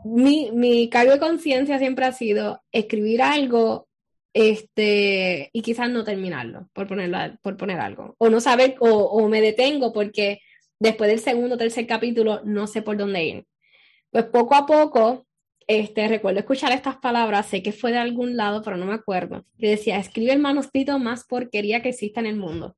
mi, 0.07 0.51
mi 0.53 0.89
cargo 0.89 1.13
de 1.13 1.19
conciencia 1.19 1.79
siempre 1.79 2.05
ha 2.05 2.13
sido 2.13 2.63
escribir 2.73 3.23
algo 3.23 3.89
este, 4.33 5.51
y 5.53 5.63
quizás 5.63 5.91
no 5.91 6.05
terminarlo, 6.05 6.69
por, 6.73 6.87
ponerlo, 6.87 7.19
por 7.43 7.57
poner 7.57 7.81
algo. 7.81 8.15
O 8.19 8.29
no 8.29 8.41
saber, 8.41 8.77
o, 8.81 8.89
o 8.89 9.29
me 9.29 9.41
detengo 9.41 9.93
porque 9.93 10.41
después 10.79 11.11
del 11.11 11.21
segundo 11.21 11.55
o 11.55 11.59
tercer 11.59 11.87
capítulo 11.87 12.43
no 12.45 12.67
sé 12.67 12.83
por 12.83 12.97
dónde 12.97 13.25
ir. 13.25 13.47
Pues 14.11 14.25
poco 14.27 14.55
a 14.55 14.67
poco, 14.67 15.26
este, 15.67 16.09
recuerdo 16.09 16.41
escuchar 16.41 16.73
estas 16.73 16.97
palabras, 16.97 17.47
sé 17.47 17.63
que 17.63 17.73
fue 17.73 17.93
de 17.93 17.99
algún 17.99 18.37
lado, 18.37 18.63
pero 18.63 18.77
no 18.77 18.87
me 18.87 18.95
acuerdo, 18.95 19.45
que 19.59 19.71
decía, 19.71 19.99
escribe 19.99 20.33
el 20.33 20.39
manuscrito 20.39 20.99
más 20.99 21.25
porquería 21.25 21.83
que 21.83 21.89
exista 21.89 22.21
en 22.21 22.27
el 22.27 22.37
mundo, 22.37 22.77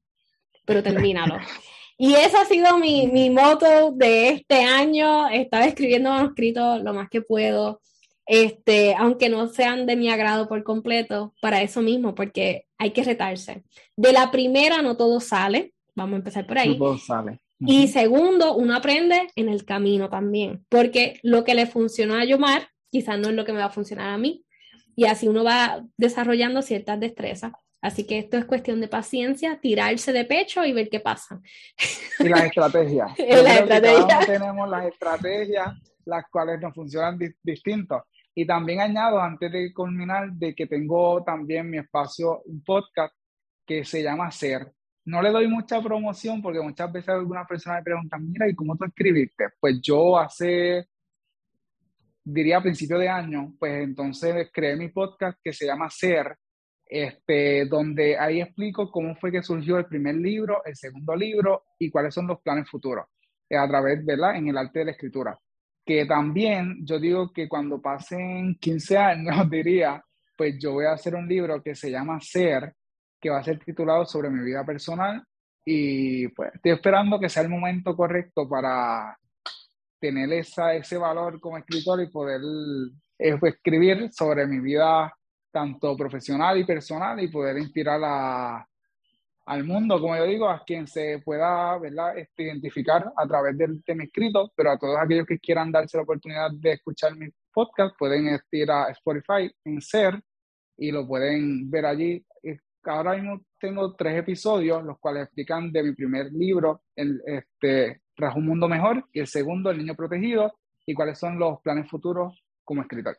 pero 0.64 0.82
termínalo. 0.82 1.36
Y 2.00 2.14
eso 2.14 2.38
ha 2.38 2.44
sido 2.44 2.78
mi, 2.78 3.08
mi 3.08 3.28
moto 3.28 3.90
de 3.90 4.28
este 4.28 4.62
año. 4.62 5.28
Estaba 5.30 5.64
escribiendo 5.64 6.10
manuscritos 6.10 6.80
lo 6.84 6.94
más 6.94 7.10
que 7.10 7.22
puedo, 7.22 7.80
este, 8.24 8.94
aunque 8.94 9.28
no 9.28 9.48
sean 9.48 9.84
de 9.84 9.96
mi 9.96 10.08
agrado 10.08 10.46
por 10.46 10.62
completo, 10.62 11.34
para 11.42 11.60
eso 11.60 11.82
mismo, 11.82 12.14
porque 12.14 12.66
hay 12.78 12.92
que 12.92 13.02
retarse. 13.02 13.64
De 13.96 14.12
la 14.12 14.30
primera 14.30 14.80
no 14.80 14.96
todo 14.96 15.18
sale, 15.18 15.72
vamos 15.96 16.12
a 16.12 16.18
empezar 16.18 16.46
por 16.46 16.58
ahí. 16.58 16.68
No 16.68 16.78
todo 16.78 16.98
sale. 16.98 17.40
Y 17.60 17.88
segundo, 17.88 18.54
uno 18.54 18.76
aprende 18.76 19.28
en 19.34 19.48
el 19.48 19.64
camino 19.64 20.08
también, 20.08 20.64
porque 20.68 21.18
lo 21.24 21.42
que 21.42 21.54
le 21.54 21.66
funcionó 21.66 22.14
a 22.14 22.24
Yomar 22.24 22.68
quizás 22.90 23.18
no 23.18 23.28
es 23.28 23.34
lo 23.34 23.44
que 23.44 23.52
me 23.52 23.58
va 23.58 23.66
a 23.66 23.70
funcionar 23.70 24.10
a 24.10 24.18
mí. 24.18 24.44
Y 24.96 25.04
así 25.04 25.28
uno 25.28 25.44
va 25.44 25.84
desarrollando 25.96 26.62
ciertas 26.62 26.98
destrezas. 26.98 27.52
Así 27.80 28.06
que 28.06 28.18
esto 28.18 28.36
es 28.36 28.44
cuestión 28.44 28.80
de 28.80 28.88
paciencia, 28.88 29.60
tirarse 29.60 30.12
de 30.12 30.24
pecho 30.24 30.64
y 30.64 30.72
ver 30.72 30.88
qué 30.88 30.98
pasa. 30.98 31.40
Y 32.18 32.28
las 32.28 32.44
estrategias. 32.44 33.12
las 33.18 34.26
tenemos 34.26 34.68
las 34.68 34.86
estrategias, 34.86 35.74
las 36.04 36.24
cuales 36.28 36.60
nos 36.60 36.74
funcionan 36.74 37.18
distintos. 37.42 38.02
Y 38.34 38.46
también 38.46 38.80
añado, 38.80 39.20
antes 39.20 39.50
de 39.50 39.72
culminar, 39.72 40.32
de 40.32 40.54
que 40.54 40.66
tengo 40.66 41.22
también 41.24 41.70
mi 41.70 41.78
espacio, 41.78 42.42
un 42.46 42.62
podcast 42.62 43.14
que 43.66 43.84
se 43.84 44.02
llama 44.02 44.30
Ser. 44.30 44.72
No 45.04 45.22
le 45.22 45.30
doy 45.30 45.48
mucha 45.48 45.80
promoción 45.80 46.42
porque 46.42 46.60
muchas 46.60 46.92
veces 46.92 47.10
algunas 47.10 47.46
personas 47.46 47.78
me 47.78 47.84
preguntan, 47.84 48.30
mira, 48.30 48.48
¿y 48.48 48.54
cómo 48.54 48.76
tú 48.76 48.84
escribiste? 48.84 49.50
Pues 49.58 49.80
yo 49.80 50.18
hace, 50.18 50.86
diría 52.28 52.58
a 52.58 52.62
principio 52.62 52.98
de 52.98 53.08
año, 53.08 53.54
pues 53.58 53.82
entonces 53.82 54.50
creé 54.52 54.76
mi 54.76 54.88
podcast 54.88 55.38
que 55.42 55.52
se 55.52 55.66
llama 55.66 55.88
Ser, 55.88 56.36
este, 56.84 57.64
donde 57.66 58.18
ahí 58.18 58.40
explico 58.40 58.90
cómo 58.90 59.14
fue 59.16 59.32
que 59.32 59.42
surgió 59.42 59.78
el 59.78 59.86
primer 59.86 60.16
libro, 60.16 60.62
el 60.64 60.76
segundo 60.76 61.16
libro 61.16 61.64
y 61.78 61.90
cuáles 61.90 62.14
son 62.14 62.26
los 62.26 62.40
planes 62.40 62.68
futuros 62.68 63.06
eh, 63.48 63.56
a 63.56 63.66
través, 63.66 64.04
¿verdad?, 64.04 64.36
en 64.36 64.48
el 64.48 64.58
arte 64.58 64.80
de 64.80 64.84
la 64.86 64.90
escritura. 64.92 65.38
Que 65.84 66.04
también 66.04 66.84
yo 66.84 67.00
digo 67.00 67.32
que 67.32 67.48
cuando 67.48 67.80
pasen 67.80 68.56
15 68.56 68.98
años, 68.98 69.34
diría, 69.50 70.02
pues 70.36 70.58
yo 70.58 70.72
voy 70.72 70.84
a 70.84 70.92
hacer 70.92 71.14
un 71.14 71.26
libro 71.26 71.62
que 71.62 71.74
se 71.74 71.90
llama 71.90 72.20
Ser, 72.20 72.74
que 73.20 73.30
va 73.30 73.38
a 73.38 73.44
ser 73.44 73.58
titulado 73.58 74.04
sobre 74.04 74.30
mi 74.30 74.44
vida 74.44 74.64
personal 74.64 75.24
y 75.64 76.28
pues 76.28 76.54
estoy 76.54 76.72
esperando 76.72 77.18
que 77.18 77.28
sea 77.28 77.42
el 77.42 77.48
momento 77.48 77.96
correcto 77.96 78.48
para 78.48 79.18
tener 80.00 80.32
esa, 80.32 80.74
ese 80.74 80.96
valor 80.96 81.40
como 81.40 81.58
escritor 81.58 82.02
y 82.02 82.08
poder 82.08 82.40
eh, 83.18 83.38
escribir 83.42 84.12
sobre 84.12 84.46
mi 84.46 84.60
vida 84.60 85.12
tanto 85.50 85.96
profesional 85.96 86.58
y 86.58 86.64
personal, 86.64 87.20
y 87.20 87.28
poder 87.28 87.58
inspirar 87.58 88.00
a, 88.04 88.68
al 89.46 89.64
mundo, 89.64 89.98
como 90.00 90.14
yo 90.16 90.24
digo, 90.24 90.48
a 90.48 90.62
quien 90.64 90.86
se 90.86 91.20
pueda 91.24 91.78
¿verdad? 91.78 92.18
Este, 92.18 92.44
identificar 92.44 93.10
a 93.16 93.26
través 93.26 93.56
del 93.56 93.82
tema 93.82 94.04
escrito, 94.04 94.52
pero 94.54 94.72
a 94.72 94.78
todos 94.78 94.98
aquellos 95.00 95.26
que 95.26 95.38
quieran 95.38 95.72
darse 95.72 95.96
la 95.96 96.02
oportunidad 96.02 96.50
de 96.52 96.72
escuchar 96.72 97.16
mi 97.16 97.28
podcast, 97.52 97.96
pueden 97.98 98.38
ir 98.52 98.70
a 98.70 98.90
Spotify 98.90 99.50
en 99.64 99.80
Ser 99.80 100.20
y 100.76 100.92
lo 100.92 101.06
pueden 101.06 101.70
ver 101.70 101.86
allí. 101.86 102.24
Ahora 102.84 103.14
mismo 103.14 103.42
tengo 103.58 103.94
tres 103.94 104.18
episodios, 104.18 104.84
los 104.84 104.98
cuales 104.98 105.24
explican 105.24 105.72
de 105.72 105.82
mi 105.82 105.92
primer 105.92 106.32
libro, 106.32 106.82
el, 106.94 107.20
este, 107.26 108.02
Tras 108.18 108.34
un 108.34 108.46
mundo 108.46 108.68
mejor, 108.68 109.08
y 109.12 109.20
el 109.20 109.28
segundo, 109.28 109.70
El 109.70 109.78
niño 109.78 109.94
protegido, 109.94 110.52
y 110.84 110.92
cuáles 110.92 111.20
son 111.20 111.38
los 111.38 111.60
planes 111.60 111.88
futuros 111.88 112.42
como 112.64 112.82
escritor. 112.82 113.16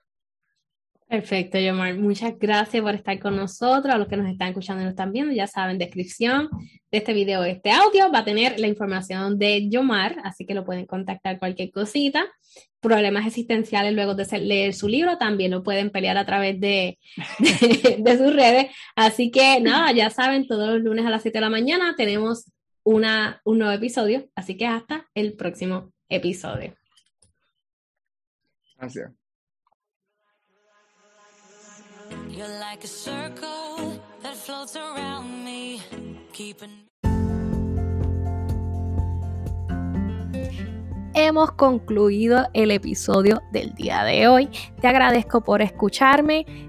Perfecto, 1.07 1.57
Yomar. 1.57 1.95
Muchas 1.97 2.37
gracias 2.37 2.83
por 2.83 2.93
estar 2.93 3.17
con 3.17 3.37
nosotros. 3.37 3.95
A 3.95 3.97
los 3.97 4.09
que 4.09 4.17
nos 4.17 4.29
están 4.29 4.49
escuchando 4.49 4.81
y 4.81 4.83
nos 4.83 4.91
están 4.91 5.13
viendo, 5.13 5.33
ya 5.33 5.47
saben, 5.47 5.77
descripción 5.77 6.49
de 6.91 6.97
este 6.97 7.13
video, 7.13 7.45
este 7.45 7.71
audio 7.71 8.11
va 8.11 8.19
a 8.19 8.25
tener 8.25 8.59
la 8.59 8.67
información 8.67 9.39
de 9.39 9.69
Yomar, 9.69 10.17
así 10.25 10.45
que 10.45 10.53
lo 10.53 10.65
pueden 10.65 10.85
contactar 10.85 11.39
cualquier 11.39 11.71
cosita. 11.71 12.27
Problemas 12.81 13.25
existenciales 13.25 13.93
luego 13.93 14.15
de 14.15 14.25
leer 14.39 14.73
su 14.73 14.89
libro, 14.89 15.17
también 15.17 15.51
lo 15.51 15.63
pueden 15.63 15.91
pelear 15.91 16.17
a 16.17 16.25
través 16.25 16.59
de, 16.59 16.99
de, 17.39 18.17
sus 18.17 18.35
redes. 18.35 18.67
Así 18.97 19.31
que 19.31 19.61
nada, 19.61 19.93
ya 19.93 20.09
saben, 20.09 20.45
todos 20.45 20.73
los 20.73 20.81
lunes 20.81 21.05
a 21.05 21.09
las 21.09 21.21
7 21.21 21.37
de 21.37 21.41
la 21.41 21.49
mañana 21.49 21.95
tenemos 21.95 22.51
una, 22.83 23.41
un 23.45 23.59
nuevo 23.59 23.73
episodio. 23.73 24.29
Así 24.35 24.57
que 24.57 24.67
hasta 24.67 25.09
el 25.13 25.33
próximo 25.33 25.91
episodio. 26.09 26.75
Gracias. 28.77 29.11
Hemos 41.15 41.51
concluido 41.51 42.47
el 42.53 42.71
episodio 42.71 43.41
del 43.51 43.73
día 43.75 44.03
de 44.03 44.27
hoy. 44.27 44.49
Te 44.79 44.87
agradezco 44.87 45.43
por 45.43 45.61
escucharme. 45.61 46.68